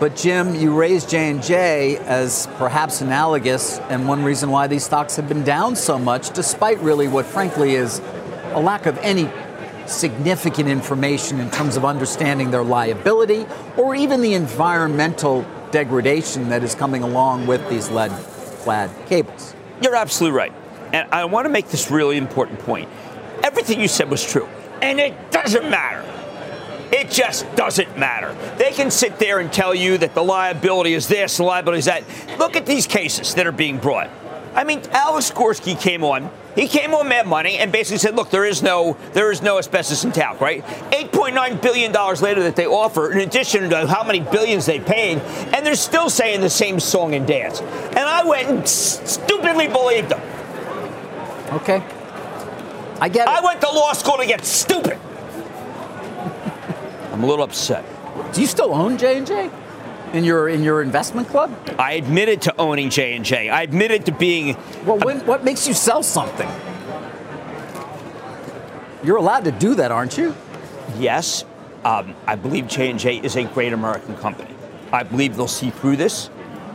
[0.03, 5.29] But Jim, you raised J&J as perhaps analogous, and one reason why these stocks have
[5.29, 8.01] been down so much, despite really what frankly is
[8.51, 9.31] a lack of any
[9.87, 16.75] significant information in terms of understanding their liability or even the environmental degradation that is
[16.75, 18.11] coming along with these lead
[18.65, 19.55] clad cables.
[19.81, 20.53] You're absolutely right.
[20.93, 22.89] And I want to make this really important point.
[23.45, 24.49] Everything you said was true,
[24.83, 26.12] and it doesn't matter.
[26.93, 28.35] It just doesn't matter.
[28.59, 31.85] They can sit there and tell you that the liability is this, the liability is
[31.87, 32.05] that.
[32.39, 34.11] Look at these cases that are being brought.
[34.55, 36.31] I mean, Alex Gorsky came on.
[36.55, 39.57] He came on Mad Money and basically said, "Look, there is no, there is no
[39.57, 40.63] asbestos in talc, right?
[40.91, 45.19] 8.9 billion dollars later that they offer, in addition to how many billions they paid,
[45.55, 50.11] and they're still saying the same song and dance." And I went and stupidly believed
[50.11, 50.21] them.
[51.53, 51.83] Okay.
[53.01, 53.35] I get it.
[53.35, 54.99] I went to law school to get stupid.
[57.23, 57.85] I'm a little upset.
[58.35, 59.49] Do you still own J&J
[60.13, 61.57] in your in your investment club?
[61.79, 63.49] I admitted to owning J and J.
[63.49, 64.57] I admitted to being.
[64.85, 66.49] Well, when, what makes you sell something?
[69.05, 70.35] You're allowed to do that, aren't you?
[70.99, 71.45] Yes,
[71.85, 74.53] um, I believe J and J is a great American company.
[74.93, 76.29] I believe they'll see through this.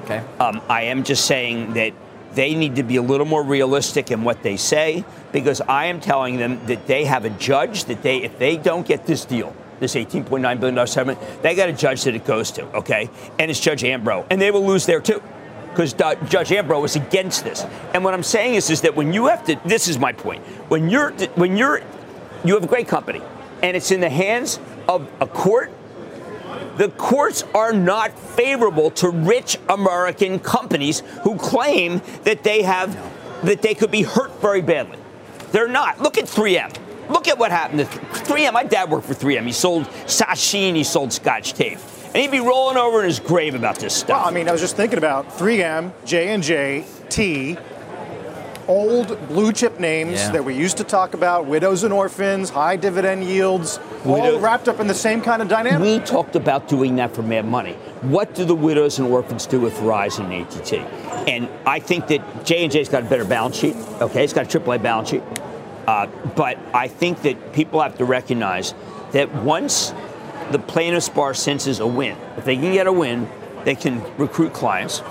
[0.05, 0.23] Okay.
[0.39, 1.91] Um, I am just saying that
[2.35, 5.99] they need to be a little more realistic in what they say because I am
[5.99, 9.53] telling them that they have a judge that they, if they don't get this deal,
[9.79, 13.09] this $18.9 billion settlement, they got a judge that it goes to, okay?
[13.39, 14.25] And it's Judge Ambrose.
[14.29, 15.21] And they will lose there too
[15.69, 17.63] because Judge Ambrose is against this.
[17.93, 20.43] And what I'm saying is, is that when you have to, this is my point,
[20.69, 21.81] when you're, when you're,
[22.43, 23.21] you have a great company
[23.61, 25.71] and it's in the hands of a court
[26.77, 32.95] the courts are not favorable to rich American companies who claim that they have
[33.43, 34.97] that they could be hurt very badly.
[35.51, 35.99] They're not.
[36.01, 36.75] Look at 3M.
[37.09, 38.53] Look at what happened to 3M.
[38.53, 39.45] My dad worked for 3M.
[39.45, 41.79] He sold sashimi and he sold scotch tape.
[42.07, 44.19] And he'd be rolling over in his grave about this stuff.
[44.21, 47.57] Well, I mean, I was just thinking about 3M, J&J, T,
[48.67, 50.31] old blue chip names Yeah.
[50.31, 54.79] that we used to talk about, widows and orphans, high dividend yields, all wrapped up
[54.79, 55.81] in the same kind of dynamic.
[55.81, 57.73] We talked about doing that for Mad Money.
[58.01, 60.77] What do the widows and orphans do with Verizon and AT&T?
[61.31, 63.75] And I think that J and J's got a better balance sheet.
[64.01, 65.23] Okay, it's got a AAA balance sheet.
[65.87, 68.73] Uh, but I think that people have to recognize
[69.13, 69.93] that once
[70.51, 73.29] the plaintiff's bar senses a win, if they can get a win,
[73.63, 75.01] they can recruit clients.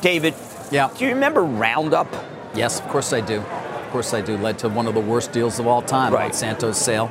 [0.00, 0.34] David,
[0.70, 0.88] Yeah.
[0.96, 2.08] do you remember Roundup?
[2.54, 3.40] Yes, of course I do.
[3.40, 4.36] Of course I do.
[4.38, 6.32] Led to one of the worst deals of all time, Right.
[6.32, 7.10] Monsanto's sale.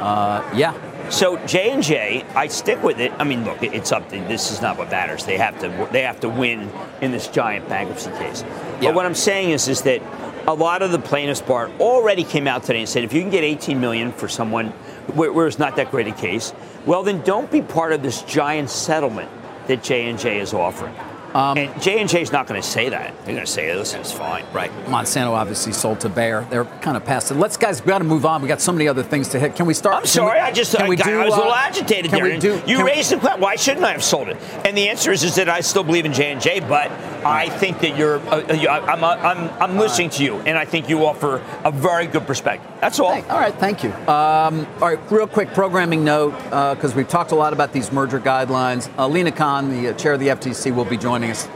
[0.00, 0.72] Uh, yeah.
[1.10, 3.12] So J and J, I stick with it.
[3.18, 5.24] I mean, look, it's up to this is not what matters.
[5.26, 6.70] They have to they have to win
[7.02, 8.42] in this giant bankruptcy case.
[8.80, 8.88] Yeah.
[8.88, 10.00] But what I'm saying is is that
[10.46, 13.30] a lot of the plaintiffs' bar already came out today and said if you can
[13.30, 14.68] get 18 million for someone
[15.14, 16.52] where, where it's not that great a case,
[16.86, 19.30] well then don't be part of this giant settlement
[19.68, 20.94] that J and J is offering.
[21.34, 23.14] Um, and J and J is not going to say that.
[23.24, 24.70] They're going to say, "Listen, it's fine." Right.
[24.84, 26.46] Monsanto obviously sold to Bayer.
[26.50, 27.36] They're kind of past it.
[27.36, 28.42] Let's, guys, we got to move on.
[28.42, 29.56] We got so many other things to hit.
[29.56, 29.94] Can we start?
[29.96, 32.10] I'm sorry, we- I just I, we got- do, I was a little uh, agitated
[32.10, 32.34] can there.
[32.34, 32.56] we do?
[32.66, 33.40] you can we- raised the question.
[33.40, 34.36] Why shouldn't I have sold it?
[34.66, 36.90] And the answer is, is that I still believe in J and J, but
[37.24, 38.18] I think that you're.
[38.18, 41.70] Uh, uh, I'm, uh, I'm, I'm listening to you, and I think you offer a
[41.70, 42.70] very good perspective.
[42.80, 43.12] That's all.
[43.12, 43.92] All right, thank you.
[43.92, 46.32] Um, all right, real quick programming note,
[46.74, 48.90] because we've talked a lot about these merger guidelines.
[48.98, 51.48] Uh, Lina Khan, the uh, chair of the FTC, will be joining us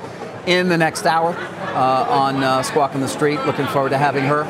[0.47, 3.41] in the next hour uh, on uh, Squawk on the Street.
[3.47, 4.45] Looking forward to having her.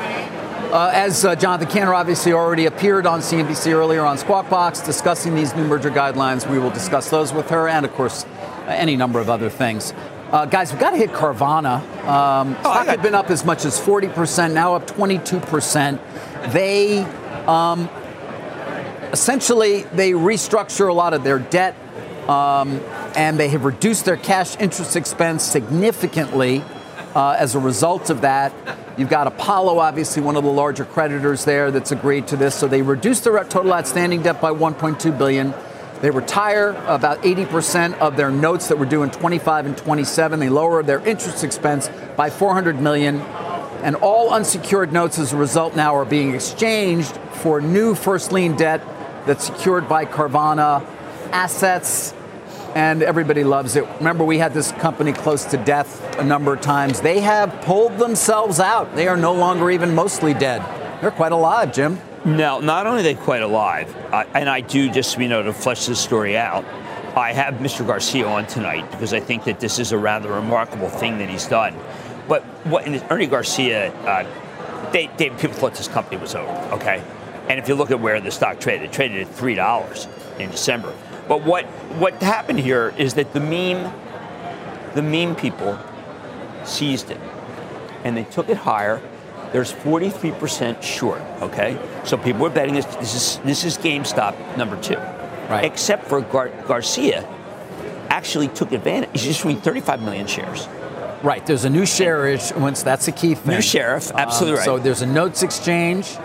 [0.71, 5.33] Uh, as uh, Jonathan Kanter obviously already appeared on CNBC earlier on Squawk Box discussing
[5.33, 8.25] these new merger guidelines, we will discuss those with her and, of course,
[8.67, 9.93] any number of other things.
[10.31, 11.79] Uh, guys, we've got to hit Carvana.
[12.05, 16.51] Um, stock had been up as much as 40%, now up 22%.
[16.51, 16.99] They
[17.47, 17.87] um,
[19.13, 21.75] essentially they restructure a lot of their debt,
[22.27, 22.81] um,
[23.15, 26.61] and they have reduced their cash interest expense significantly
[27.15, 28.51] uh, as a result of that.
[28.97, 32.53] You've got Apollo, obviously one of the larger creditors there, that's agreed to this.
[32.53, 35.53] So they reduced their total outstanding debt by 1.2 billion.
[36.01, 40.39] They retire about 80% of their notes that were due in 25 and 27.
[40.39, 43.21] They lower their interest expense by 400 million.
[43.81, 48.55] And all unsecured notes as a result now are being exchanged for new first lien
[48.55, 48.81] debt
[49.25, 50.85] that's secured by Carvana
[51.31, 52.13] assets.
[52.75, 53.87] And everybody loves it.
[53.97, 57.01] Remember, we had this company close to death a number of times.
[57.01, 58.95] They have pulled themselves out.
[58.95, 60.61] They are no longer even mostly dead.
[61.01, 61.99] They're quite alive, Jim.
[62.27, 65.53] No, not only are they quite alive, uh, and I do just you know to
[65.53, 66.65] flesh this story out.
[67.15, 67.87] I have Mr.
[67.87, 71.47] Garcia on tonight because I think that this is a rather remarkable thing that he's
[71.47, 71.73] done.
[72.27, 77.01] But what Ernie Garcia, uh, they, they people thought this company was over, okay?
[77.47, 80.51] And if you look at where the stock traded, it traded at three dollars in
[80.51, 80.93] December.
[81.29, 81.63] But what
[81.97, 83.89] what happened here is that the meme,
[84.95, 85.79] the meme people,
[86.65, 87.21] seized it,
[88.03, 89.01] and they took it higher.
[89.51, 91.21] There's 43% short.
[91.41, 92.85] Okay, so people were betting this.
[92.85, 94.97] This is this is GameStop number two,
[95.49, 95.63] Right.
[95.65, 97.23] Except for Gar- Garcia,
[98.09, 99.09] actually took advantage.
[99.13, 100.67] He's issuing 35 million shares.
[101.23, 101.45] Right.
[101.45, 102.83] There's a new share issuance.
[102.83, 103.55] That's a key thing.
[103.55, 104.65] New sheriff, absolutely right.
[104.65, 106.15] So there's a notes exchange,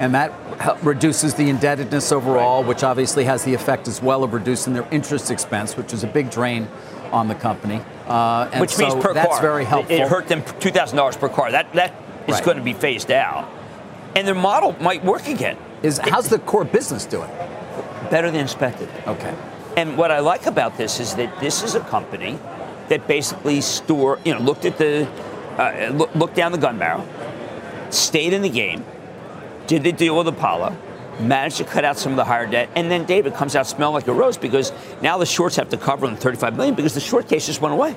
[0.00, 0.32] and that
[0.82, 5.30] reduces the indebtedness overall, which obviously has the effect as well of reducing their interest
[5.30, 6.66] expense, which is a big drain
[7.12, 7.80] on the company.
[8.08, 9.40] Uh, and which means so per that's car.
[9.42, 9.94] very helpful.
[9.94, 11.52] It hurt them two thousand dollars per car.
[11.52, 11.94] That that
[12.30, 12.44] is Right.
[12.44, 13.48] going to be phased out,
[14.16, 15.56] and their model might work again.
[15.82, 17.30] Is how's the core business doing?
[18.10, 18.88] Better than expected.
[19.06, 19.34] Okay.
[19.76, 22.38] And what I like about this is that this is a company
[22.88, 25.08] that basically store, you know, looked at the,
[25.58, 27.06] uh, look, looked down the gun barrel,
[27.90, 28.84] stayed in the game,
[29.68, 30.76] did the deal with Apollo,
[31.20, 33.94] managed to cut out some of the higher debt, and then David comes out smelling
[33.94, 37.00] like a rose because now the shorts have to cover them 35 million because the
[37.00, 37.94] short case just went away.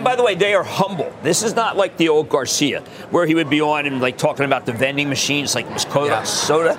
[0.00, 1.12] And by the way, they are humble.
[1.22, 4.46] This is not like the old Garcia, where he would be on and like talking
[4.46, 6.22] about the vending machines, like was Yeah.
[6.22, 6.78] soda.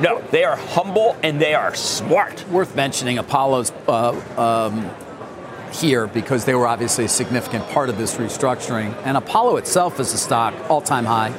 [0.00, 2.48] No, they are humble and they are smart.
[2.50, 4.88] Worth mentioning Apollo's uh, um,
[5.72, 8.94] here because they were obviously a significant part of this restructuring.
[9.04, 11.32] And Apollo itself is a stock all-time high.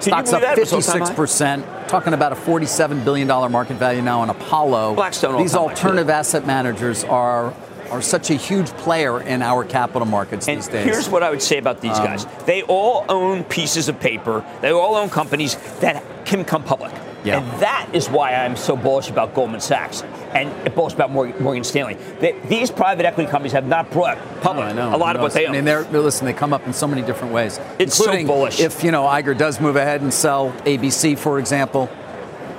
[0.00, 0.56] Stock's up that?
[0.56, 1.06] It was all-time high?
[1.08, 1.88] 56 percent.
[1.88, 4.94] Talking about a 47 billion dollar market value now on Apollo.
[4.94, 7.52] Blackstone These alternative asset managers are
[7.94, 10.84] are such a huge player in our capital markets And these days.
[10.84, 12.26] here's what I would say about these Um, guys.
[12.44, 14.44] They all own pieces of paper.
[14.60, 16.92] They all own companies that can come public.
[17.22, 17.38] Yeah.
[17.38, 20.02] And that is why I'm so bullish about Goldman Sachs
[20.34, 21.96] and bullish about Morgan, Stanley.
[22.20, 24.94] They, these private equity companies have not brought public know.
[24.94, 26.26] a lot of what they I mean, they're- listen.
[26.26, 27.60] They come up in so many different ways.
[27.78, 28.60] It's so bullish.
[28.60, 31.88] If you know Iger does move ahead and sell ABC, for example,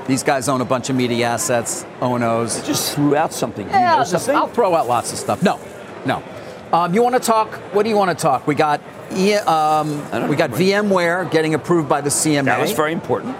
[0.08, 2.24] these guys own a bunch of media assets, Onos.
[2.60, 2.68] O's.
[2.68, 3.66] just threw out something.
[3.68, 4.36] Do you Yeah, know something?
[4.36, 5.42] I'll throw out lots of stuff.
[5.42, 5.60] No,
[6.06, 6.22] no.
[6.72, 7.54] Um, you want to talk?
[7.74, 8.48] What do you want to talk?
[8.48, 8.82] We got
[9.48, 9.98] um,
[10.30, 10.52] we got.
[10.52, 12.46] VMware getting approved by the CMA.
[12.46, 13.36] that was very important.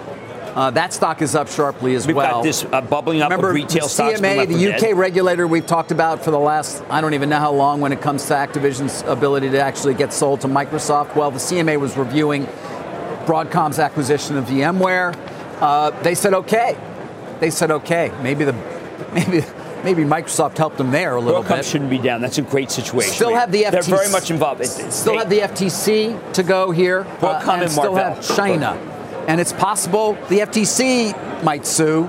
[0.54, 2.36] Uh, that stock is up sharply as We've well.
[2.36, 4.20] got this uh, bubbling up Remember, of retail the stocks.
[4.20, 4.96] CMA, the UK dead.
[4.96, 8.00] regulator we've talked about for the last, I don't even know how long when it
[8.00, 11.14] comes to Activision's ability to actually get sold to Microsoft.
[11.14, 12.46] Well, the CMA was reviewing
[13.26, 15.14] Broadcom's acquisition of VMware.
[15.60, 16.76] Uh, they said okay.
[17.40, 18.12] They said okay.
[18.22, 18.52] Maybe the
[19.14, 19.44] maybe
[19.84, 21.64] maybe Microsoft helped them there a little Broadcom bit.
[21.64, 22.20] shouldn't be down.
[22.20, 23.12] That's a great situation.
[23.14, 23.70] Still have the FTC.
[23.70, 24.60] They're very much involved.
[24.60, 28.14] It- it- Still they- have the FTC to go here, uh, and and still Marvell.
[28.14, 28.76] have China,
[29.28, 32.08] and it's possible the FTC might sue.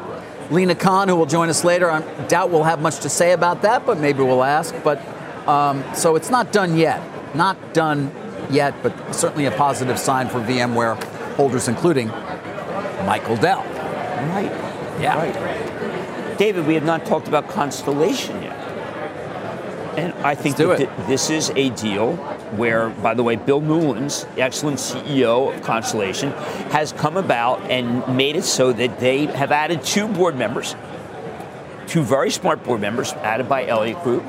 [0.49, 3.63] Lina Khan, who will join us later, I doubt we'll have much to say about
[3.63, 4.73] that, but maybe we'll ask.
[4.81, 5.01] But
[5.45, 7.01] um, so it's not done yet,
[7.35, 8.11] not done
[8.49, 10.95] yet, but certainly a positive sign for VMware
[11.35, 12.09] holders, including
[13.07, 13.63] Michael Dell.
[13.63, 14.51] Right.
[14.99, 15.17] Yeah.
[15.17, 16.37] Right.
[16.37, 18.57] David, we have not talked about Constellation yet.
[19.97, 20.77] And I think that
[21.07, 22.17] this is a deal
[22.57, 26.31] where, by the way, Bill Newlands, the excellent CEO of Constellation,
[26.71, 30.75] has come about and made it so that they have added two board members,
[31.87, 34.25] two very smart board members added by Elliott Group.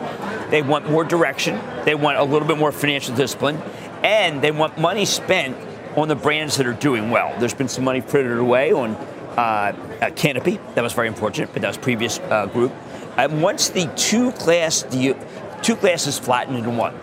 [0.51, 3.61] They want more direction, they want a little bit more financial discipline,
[4.05, 5.57] and they want money spent
[5.99, 7.35] on the brands that are doing well.
[7.39, 8.93] There's been some money frittered away on
[9.37, 10.61] uh, uh, Canopy.
[10.75, 12.73] That was very unfortunate, but that was previous uh, group.
[13.17, 15.17] And once the two class deal,
[15.63, 16.95] two classes flattened into one,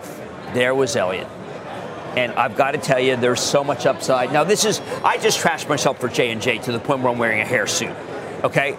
[0.54, 1.28] there was Elliott.
[2.16, 4.32] And I've got to tell you, there's so much upside.
[4.32, 7.12] Now, this is I just trashed myself for J and J to the point where
[7.12, 7.94] I'm wearing a hair suit.
[8.42, 8.78] Okay,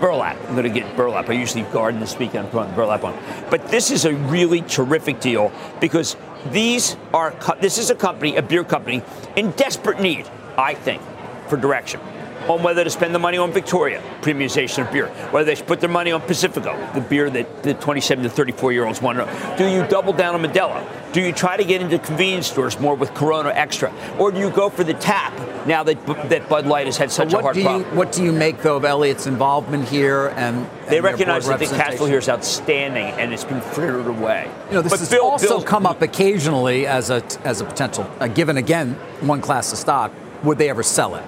[0.00, 0.36] burlap.
[0.48, 1.28] I'm going to get burlap.
[1.28, 3.18] I usually garden this weekend, I'm putting burlap on.
[3.50, 6.16] But this is a really terrific deal because
[6.50, 7.34] these are.
[7.60, 9.02] This is a company, a beer company,
[9.36, 10.28] in desperate need,
[10.58, 11.02] I think,
[11.48, 12.00] for direction.
[12.48, 15.80] On whether to spend the money on Victoria, premiumization of beer, whether they should put
[15.80, 19.26] their money on Pacifico, the beer that the 27 to 34 year olds want to
[19.26, 19.56] know.
[19.56, 20.86] Do you double down on Modelo?
[21.12, 23.92] Do you try to get into convenience stores more with Corona Extra?
[24.18, 25.32] Or do you go for the tap
[25.66, 27.96] now that, that Bud Light has had such a hard do you problem?
[27.96, 31.66] what do you make though of Elliott's involvement here and, and They recognize that the
[31.66, 34.50] cash flow here is outstanding and it's been frittered away.
[34.68, 37.64] You know, this but has Bill, also Bill- come up occasionally as a as a
[37.64, 38.10] potential.
[38.18, 40.12] Uh, given again one class of stock,
[40.42, 41.24] would they ever sell it?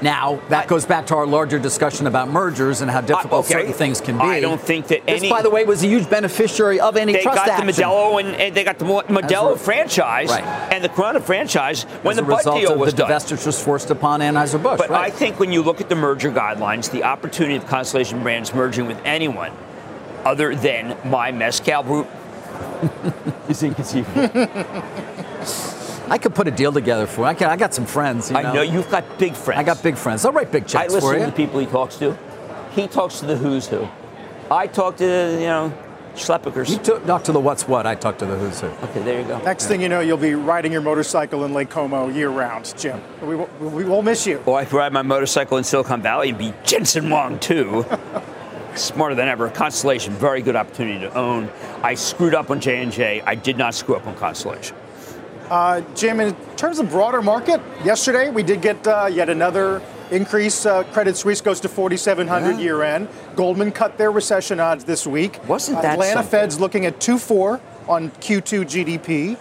[0.00, 3.54] Now that goes back to our larger discussion about mergers and how difficult okay.
[3.54, 4.22] certain things can be.
[4.22, 7.12] I don't think that this, any- by the way, was a huge beneficiary of any
[7.12, 7.66] They trust got action.
[7.66, 10.44] the Modelo and, and they got the Modelo a- franchise Right.
[10.72, 13.10] and the Corona franchise when as the a Bud deal of was the done.
[13.10, 14.78] divestitures forced upon Anheuser Busch.
[14.78, 15.06] But right.
[15.06, 18.86] I think when you look at the merger guidelines, the opportunity of Constellation Brands merging
[18.86, 19.52] with anyone
[20.24, 22.08] other than my mezcal group
[23.48, 24.46] is inconceivable.
[26.10, 27.22] I could put a deal together for.
[27.22, 27.26] you.
[27.26, 28.30] I, can, I got some friends.
[28.30, 28.48] You know?
[28.50, 29.58] I know you've got big friends.
[29.58, 30.24] I got big friends.
[30.24, 32.16] I'll write big checks I listen to the people he talks to.
[32.72, 33.88] He talks to the who's who.
[34.50, 35.72] I talk to you know
[36.14, 36.70] schleppikers.
[36.70, 37.86] You took- talk to the what's what.
[37.86, 38.66] I talk to the who's who.
[38.68, 39.38] okay, there you go.
[39.38, 43.00] Next thing you know, you'll be riding your motorcycle in Lake Como year round, Jim.
[43.22, 44.42] We will, we will miss you.
[44.46, 47.84] Or I could ride my motorcycle in Silicon Valley and be Jensen Huang too.
[48.74, 49.48] Smarter than ever.
[49.50, 51.50] Constellation, very good opportunity to own.
[51.82, 53.22] I screwed up on J and J.
[53.22, 54.76] I did not screw up on Constellation.
[55.50, 60.66] Uh, Jim, in terms of broader market, yesterday we did get uh, yet another increase.
[60.66, 62.58] Uh, Credit Suisse goes to 4,700 Yeah.
[62.58, 63.08] year end.
[63.36, 65.40] Goldman cut their recession odds this week.
[65.46, 66.30] Wasn't that Atlanta something?
[66.30, 69.36] Fed's looking at 2.4 on Q2 GDP.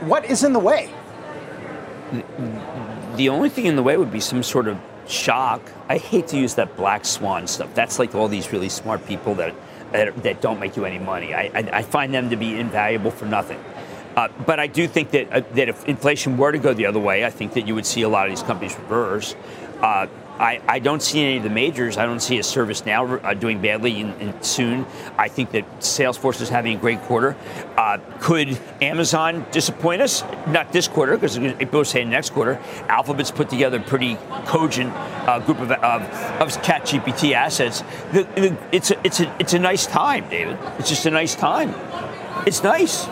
[0.00, 0.90] What is in the way?
[3.16, 5.60] The only thing in the way would be some sort of shock.
[5.88, 7.74] I hate to use that black swan stuff.
[7.74, 9.54] That's like all these really smart people that
[9.92, 11.34] that, that don't make you any money.
[11.34, 13.58] I, I, I find them to be invaluable for nothing.
[14.16, 17.00] Uh, but I do think that uh, that if inflation were to go the other
[17.00, 19.34] way, I think that you would see a lot of these companies reverse.
[19.80, 20.06] Uh,
[20.40, 21.98] I, I don't see any of the majors.
[21.98, 24.86] I don't see a service now uh, doing badly in, in soon.
[25.18, 27.36] I think that Salesforce is having a great quarter.
[27.76, 30.24] Uh, could Amazon disappoint us?
[30.46, 32.58] Not this quarter, because it will say next quarter.
[32.88, 36.02] Alphabet's put together a pretty cogent uh, group of, of,
[36.40, 37.82] of ChatGPT assets.
[38.12, 40.56] The, the, it's, a, it's, a, it's a nice time, David.
[40.78, 41.74] It's just a nice time.
[42.46, 43.06] It's nice.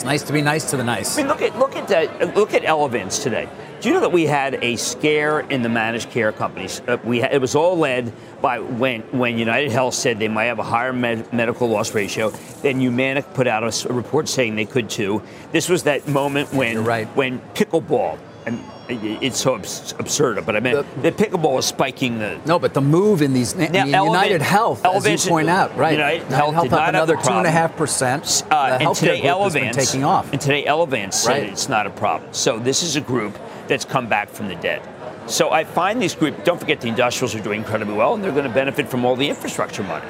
[0.00, 1.18] It's nice to be nice to the nice.
[1.18, 2.34] I mean, look at look at that.
[2.34, 3.46] Look at Elevance today.
[3.82, 6.80] Do you know that we had a scare in the managed care companies?
[6.88, 10.46] Uh, we had, it was all led by when when United Health said they might
[10.46, 12.30] have a higher med- medical loss ratio.
[12.62, 15.20] Then Humana put out a report saying they could too.
[15.52, 17.06] This was that moment when right.
[17.08, 18.58] when pickleball and
[18.90, 20.44] it's so abs- absurd.
[20.46, 22.40] But I mean, the, pickleball is spiking the.
[22.46, 25.92] No, but the move in these Now, United Elevate- Health, as you point out, right?
[25.92, 27.52] United United Health Health up another a two and a problem.
[27.52, 28.42] half percent.
[28.50, 30.32] Uh, and today, Elevance taking off.
[30.32, 31.42] And today, Elevance said Right.
[31.44, 32.32] it's not a problem.
[32.32, 33.38] So this is a group
[33.68, 34.82] that's come back from the dead.
[35.26, 36.38] So I find these groups.
[36.44, 39.14] Don't forget, the industrials are doing incredibly well, and they're going to benefit from all
[39.16, 40.06] the infrastructure money.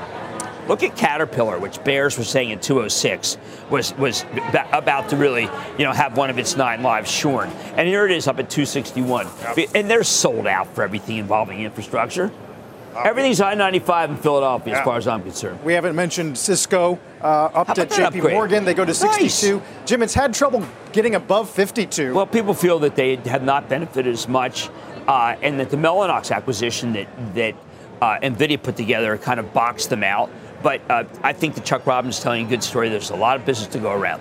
[0.71, 3.39] Look at Caterpillar, which bears were saying in 206
[3.71, 4.25] was was
[4.73, 8.13] about to really, you know, have one of its nine lives shorn, and here it
[8.13, 9.27] is up at 261,
[9.75, 12.31] and they're sold out for everything involving infrastructure.
[12.97, 15.63] Everything's I-95 in Philadelphia, as far as I'm concerned.
[15.65, 18.35] We haven't mentioned Cisco uh, up to JP upgrade?
[18.35, 18.65] Morgan.
[18.65, 19.35] They go to Nice.
[19.35, 19.63] 62.
[19.87, 22.15] Jim, it's had trouble getting above 52.
[22.15, 24.71] Well, people feel that they have not benefited as much,
[25.09, 27.57] uh, and that the Mellanox acquisition that that
[28.01, 30.31] uh, Nvidia put together kind of boxed them out.
[30.63, 32.89] But uh, I think that Chuck Robbins is telling a good story.
[32.89, 34.21] There's a lot of business to go around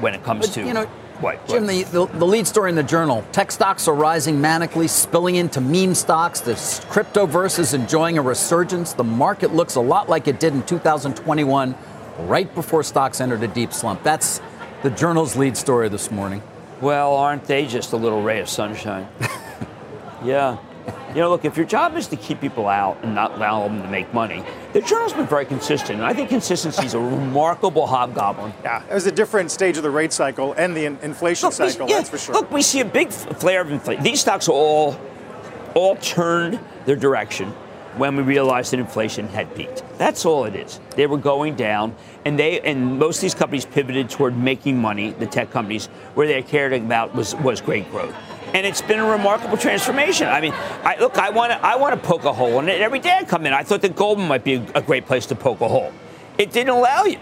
[0.00, 0.84] when it comes But, to you know,
[1.20, 1.46] what.
[1.48, 4.88] Jim, what- the, the, the lead story in the journal tech stocks are rising manically,
[4.88, 6.40] spilling into meme stocks.
[6.40, 8.92] The cryptoverse is enjoying a resurgence.
[8.92, 11.74] The market looks a lot like it did in 2021,
[12.20, 14.02] right before stocks entered a deep slump.
[14.02, 14.40] That's
[14.82, 16.42] the journal's lead story this morning.
[16.80, 19.06] Well, aren't they just a little ray of sunshine?
[20.24, 20.56] yeah.
[21.10, 23.82] You know, look, if your job is to keep people out and not allow them
[23.82, 25.98] to make money, the journal's been very consistent.
[25.98, 28.52] And I think consistency is a remarkable hobgoblin.
[28.62, 31.54] yeah, it was a different stage of the rate cycle and the in- inflation Look,
[31.54, 32.34] cycle, yeah, that's for sure.
[32.34, 34.04] Look, we see a big flare of inflation.
[34.04, 34.96] These stocks all,
[35.74, 37.52] all turned their direction
[37.96, 39.82] when we realized that inflation had peaked.
[39.98, 40.78] That's all it is.
[40.94, 45.10] They were going down, and they and most of these companies pivoted toward making money.
[45.10, 48.14] The tech companies, where they cared about was was great growth.
[48.54, 50.28] And it's been a remarkable transformation.
[50.28, 52.80] I mean, I, look, I want to I want to poke a hole in it
[52.80, 53.16] every day.
[53.20, 53.52] I come in.
[53.52, 55.92] I thought that Goldman might be a, great place to poke a hole.
[56.38, 57.18] It didn't allow you.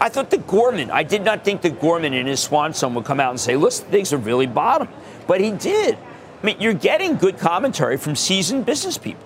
[0.00, 3.04] I thought the Gorman, I did not think the Gorman in his swan song would
[3.04, 4.88] come out and say, listen, things are really bottom.
[5.26, 5.98] But he did.
[6.42, 9.22] I mean, you're getting good commentary from seasoned business people.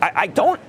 [0.00, 0.60] I, I don't,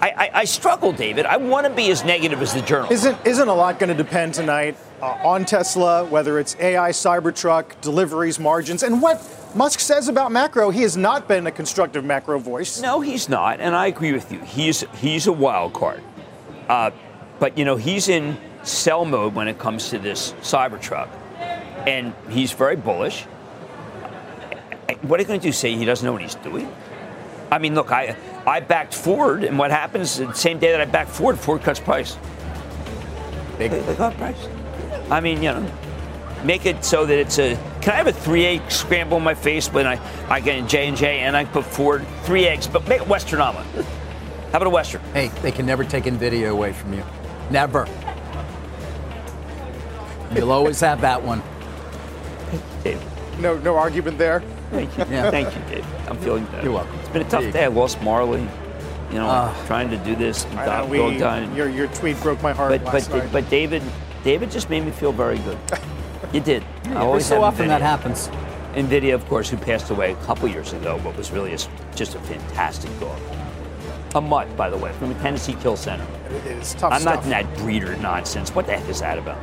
[0.00, 1.24] I, I, I struggle, David.
[1.24, 2.90] I want to be as negative as the journal.
[2.92, 7.80] Isn't isn't a lot going to depend tonight uh, on Tesla, whether it's AI, Cybertruck,
[7.80, 9.20] deliveries, margins, and what
[9.56, 10.68] Musk says about macro?
[10.68, 12.82] He has not been a constructive macro voice.
[12.82, 14.38] No, he's not, and I agree with you.
[14.40, 16.02] He's he's a wild card,
[16.68, 16.90] uh,
[17.38, 21.08] but you know he's in sell mode when it comes to this Cybertruck,
[21.86, 23.22] and he's very bullish.
[25.02, 25.52] What are you going to do?
[25.52, 26.70] Say he doesn't know what he's doing?
[27.50, 28.14] I mean, look, I
[28.46, 31.80] I backed Ford, and what happens the same day that I backed Ford, Ford cuts
[31.80, 32.18] price.
[33.56, 33.70] Big.
[33.70, 34.48] They, they cut price.
[35.10, 35.66] I mean, you know,
[36.44, 37.56] make it so that it's a.
[37.80, 40.66] Can I have a three egg scramble in my face when I I get in
[40.68, 43.66] J and J and I put Ford three eggs, but make it Western omelet.
[44.52, 45.00] How about a Western?
[45.12, 47.04] Hey, they can never take NVIDIA away from you.
[47.50, 47.86] Never.
[50.34, 51.42] You'll always have that one.
[52.84, 53.00] Dave,
[53.40, 54.40] No, no argument there.
[54.70, 55.04] thank you.
[55.10, 55.30] Yeah.
[55.30, 55.86] Thank you, Dave.
[56.08, 56.64] I'm feeling better.
[56.64, 56.98] You're welcome.
[57.00, 57.64] It's been a tough There day.
[57.64, 58.46] I lost Marley.
[59.10, 59.54] You know, Ah.
[59.66, 60.44] trying to do this.
[60.56, 60.90] I know, Dog,
[61.50, 63.32] we- your, your tweet broke my heart But last but night.
[63.32, 63.82] but David,
[64.24, 65.58] David just made me feel very good.
[66.32, 66.62] You did.
[66.62, 68.28] I Every always so have often that happens.
[68.74, 71.58] Nvidia, of course, who passed away a couple years ago, but was really a,
[71.94, 73.18] just a fantastic dog.
[74.14, 76.06] A mutt, by the way, from the Tennessee Kill Center.
[76.30, 77.16] it is tough I'm stuff.
[77.16, 78.54] not in that breeder nonsense.
[78.54, 79.38] What the heck is that about?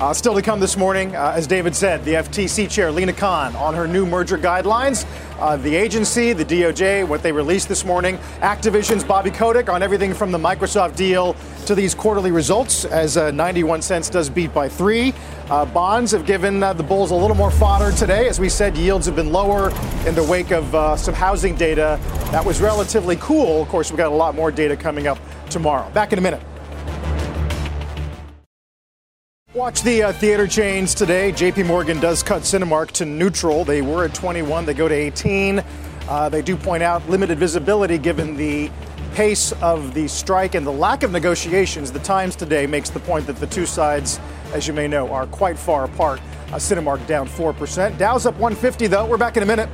[0.00, 3.54] Uh, still to come this morning, uh, as David said, the FTC chair, Lina Khan,
[3.56, 5.04] on her new merger guidelines.
[5.38, 8.16] Uh, the agency, the DOJ, what they released this morning.
[8.40, 11.36] Activision's Bobby Kotick on everything from the Microsoft deal
[11.66, 15.12] to these quarterly results, as uh, 91 cents does beat by three.
[15.50, 18.26] Uh, bonds have given uh, the Bulls a little more fodder today.
[18.26, 19.68] As we said, yields have been lower
[20.06, 22.00] in the wake of some housing data
[22.32, 23.60] that was relatively cool.
[23.60, 25.18] Of course, we've got a lot more data coming up
[25.50, 25.90] tomorrow.
[25.90, 26.40] Back in a minute.
[29.52, 31.32] Watch the uh, theater chains today.
[31.32, 33.64] JP Morgan does cut Cinemark to neutral.
[33.64, 35.64] They were at 21, they go to 18.
[36.08, 38.70] Uh, they do point out limited visibility given the
[39.12, 41.90] pace of the strike and the lack of negotiations.
[41.90, 44.20] The Times today makes the point that the two sides,
[44.52, 46.20] as you may know, are quite far apart.
[46.52, 47.98] Uh, Cinemark down 4%.
[47.98, 49.04] Dow's up 150, though.
[49.04, 49.68] We're back in a minute.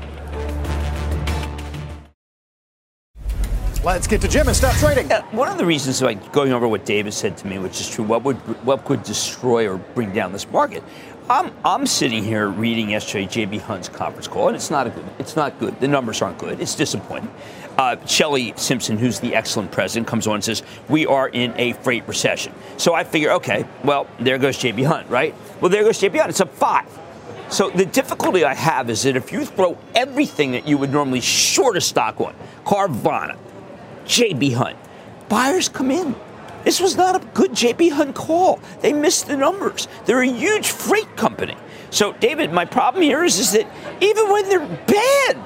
[3.87, 5.09] Let's get to Jim and stop trading.
[5.09, 7.89] Yeah, one of the reasons, like going over what David said to me, which is
[7.89, 8.34] true, what would
[8.64, 10.82] what could destroy or bring down this market?
[11.30, 15.05] I'm I'm sitting here reading yesterday JB Hunt's conference call, and it's not a good.
[15.20, 15.78] It's not good.
[15.78, 16.61] The numbers aren't good.
[16.61, 17.30] It's disappointing.
[17.78, 21.74] Uh, Shelley Simpson, who's the excellent president, comes on and says we are in a
[21.74, 22.53] freight recession.
[22.78, 25.32] So I figure, okay, well there goes JB Hunt, right?
[25.61, 26.30] Well there goes JB Hunt.
[26.30, 26.89] It's a five.
[27.51, 31.20] So the difficulty I have is that if you throw everything that you would normally
[31.20, 32.34] short a stock on,
[32.64, 33.37] Carvana,
[34.07, 34.76] JB Hunt,
[35.28, 36.14] buyers come in.
[36.64, 38.61] This was not a good JB Hunt call.
[38.80, 39.86] They missed the numbers.
[40.04, 41.57] They're a huge freight company.
[41.90, 43.66] So, David, my problem here is, is that
[44.00, 45.36] even when they're bad,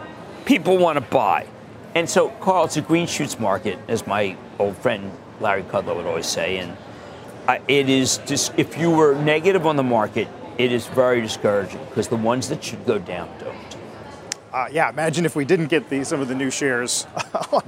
[0.47, 1.47] people want to buy.
[1.95, 6.07] And so, Carl, it's a green shoots market, as my old friend Larry Kudlow would
[6.07, 6.59] always say.
[6.59, 6.77] And
[7.49, 11.81] uh, it is just, if you were negative on the market, it is very discouraging
[11.89, 13.29] because the ones that should go down.
[14.53, 17.05] Uh, yeah, imagine if we didn't get these, some of the new shares.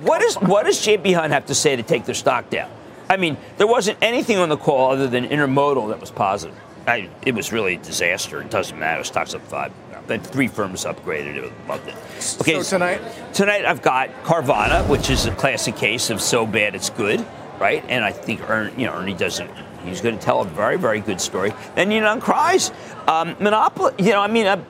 [0.01, 2.70] what, is, what does JB Hunt have to say to take their stock down?
[3.09, 6.59] I mean, there wasn't anything on the call other than intermodal that was positive.
[6.87, 8.41] I, it was really a disaster.
[8.41, 9.05] It doesn't matter.
[9.05, 9.72] Stock's up five.
[10.07, 11.53] But three firms upgraded it.
[11.68, 11.95] Loved it.
[12.41, 13.01] Okay, so tonight?
[13.33, 17.24] Tonight I've got Carvana, which is a classic case of so bad it's good,
[17.61, 17.85] right?
[17.89, 19.51] And I think Ern, you know, Ernie doesn't.
[19.85, 21.53] He's going to tell a very, very good story.
[21.76, 22.72] Then you know, cries.
[23.07, 24.62] Um, Monopoly, you know, I mean, uh,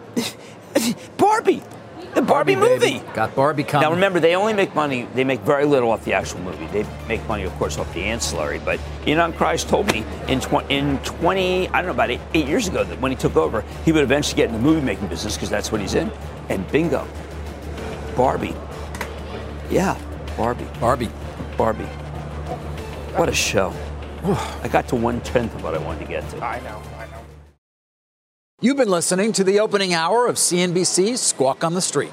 [1.17, 1.63] Barbie.
[2.15, 2.99] The Barbie, Barbie movie.
[2.99, 3.13] Baby.
[3.15, 3.89] Got Barbie coming.
[3.89, 5.09] Now remember, they only make money.
[5.15, 6.67] They make very little off the actual movie.
[6.67, 8.59] They make money, of course, off the ancillary.
[8.59, 12.47] But Ynon Kreiz told me in, tw- in 20, I don't know, about eight, eight,
[12.47, 15.07] years ago, that when he took over, he would eventually get in the movie making
[15.09, 16.11] business because that's what he's in.
[16.51, 17.09] And bingo,
[18.15, 18.55] Barbie.
[19.71, 19.99] Yeah,
[20.37, 20.67] Barbie.
[20.81, 21.11] Barbie.
[21.57, 21.85] Barbie.
[23.15, 23.73] What a show.
[24.63, 26.45] I got to one tenth of what I wanted to get to.
[26.45, 26.83] I know.
[28.65, 32.13] You've been listening to the opening hour of CNBC's Squawk on the Street.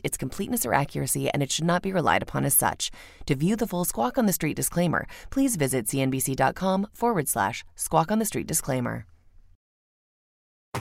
[0.03, 2.91] its completeness or accuracy, and it should not be relied upon as such.
[3.25, 8.11] To view the full Squawk on the Street disclaimer, please visit cnbc.com forward slash squawk
[8.11, 9.05] on the street disclaimer.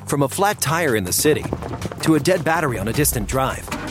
[0.07, 1.45] From a flat tire in the city
[2.03, 3.69] to a dead battery on a distant drive,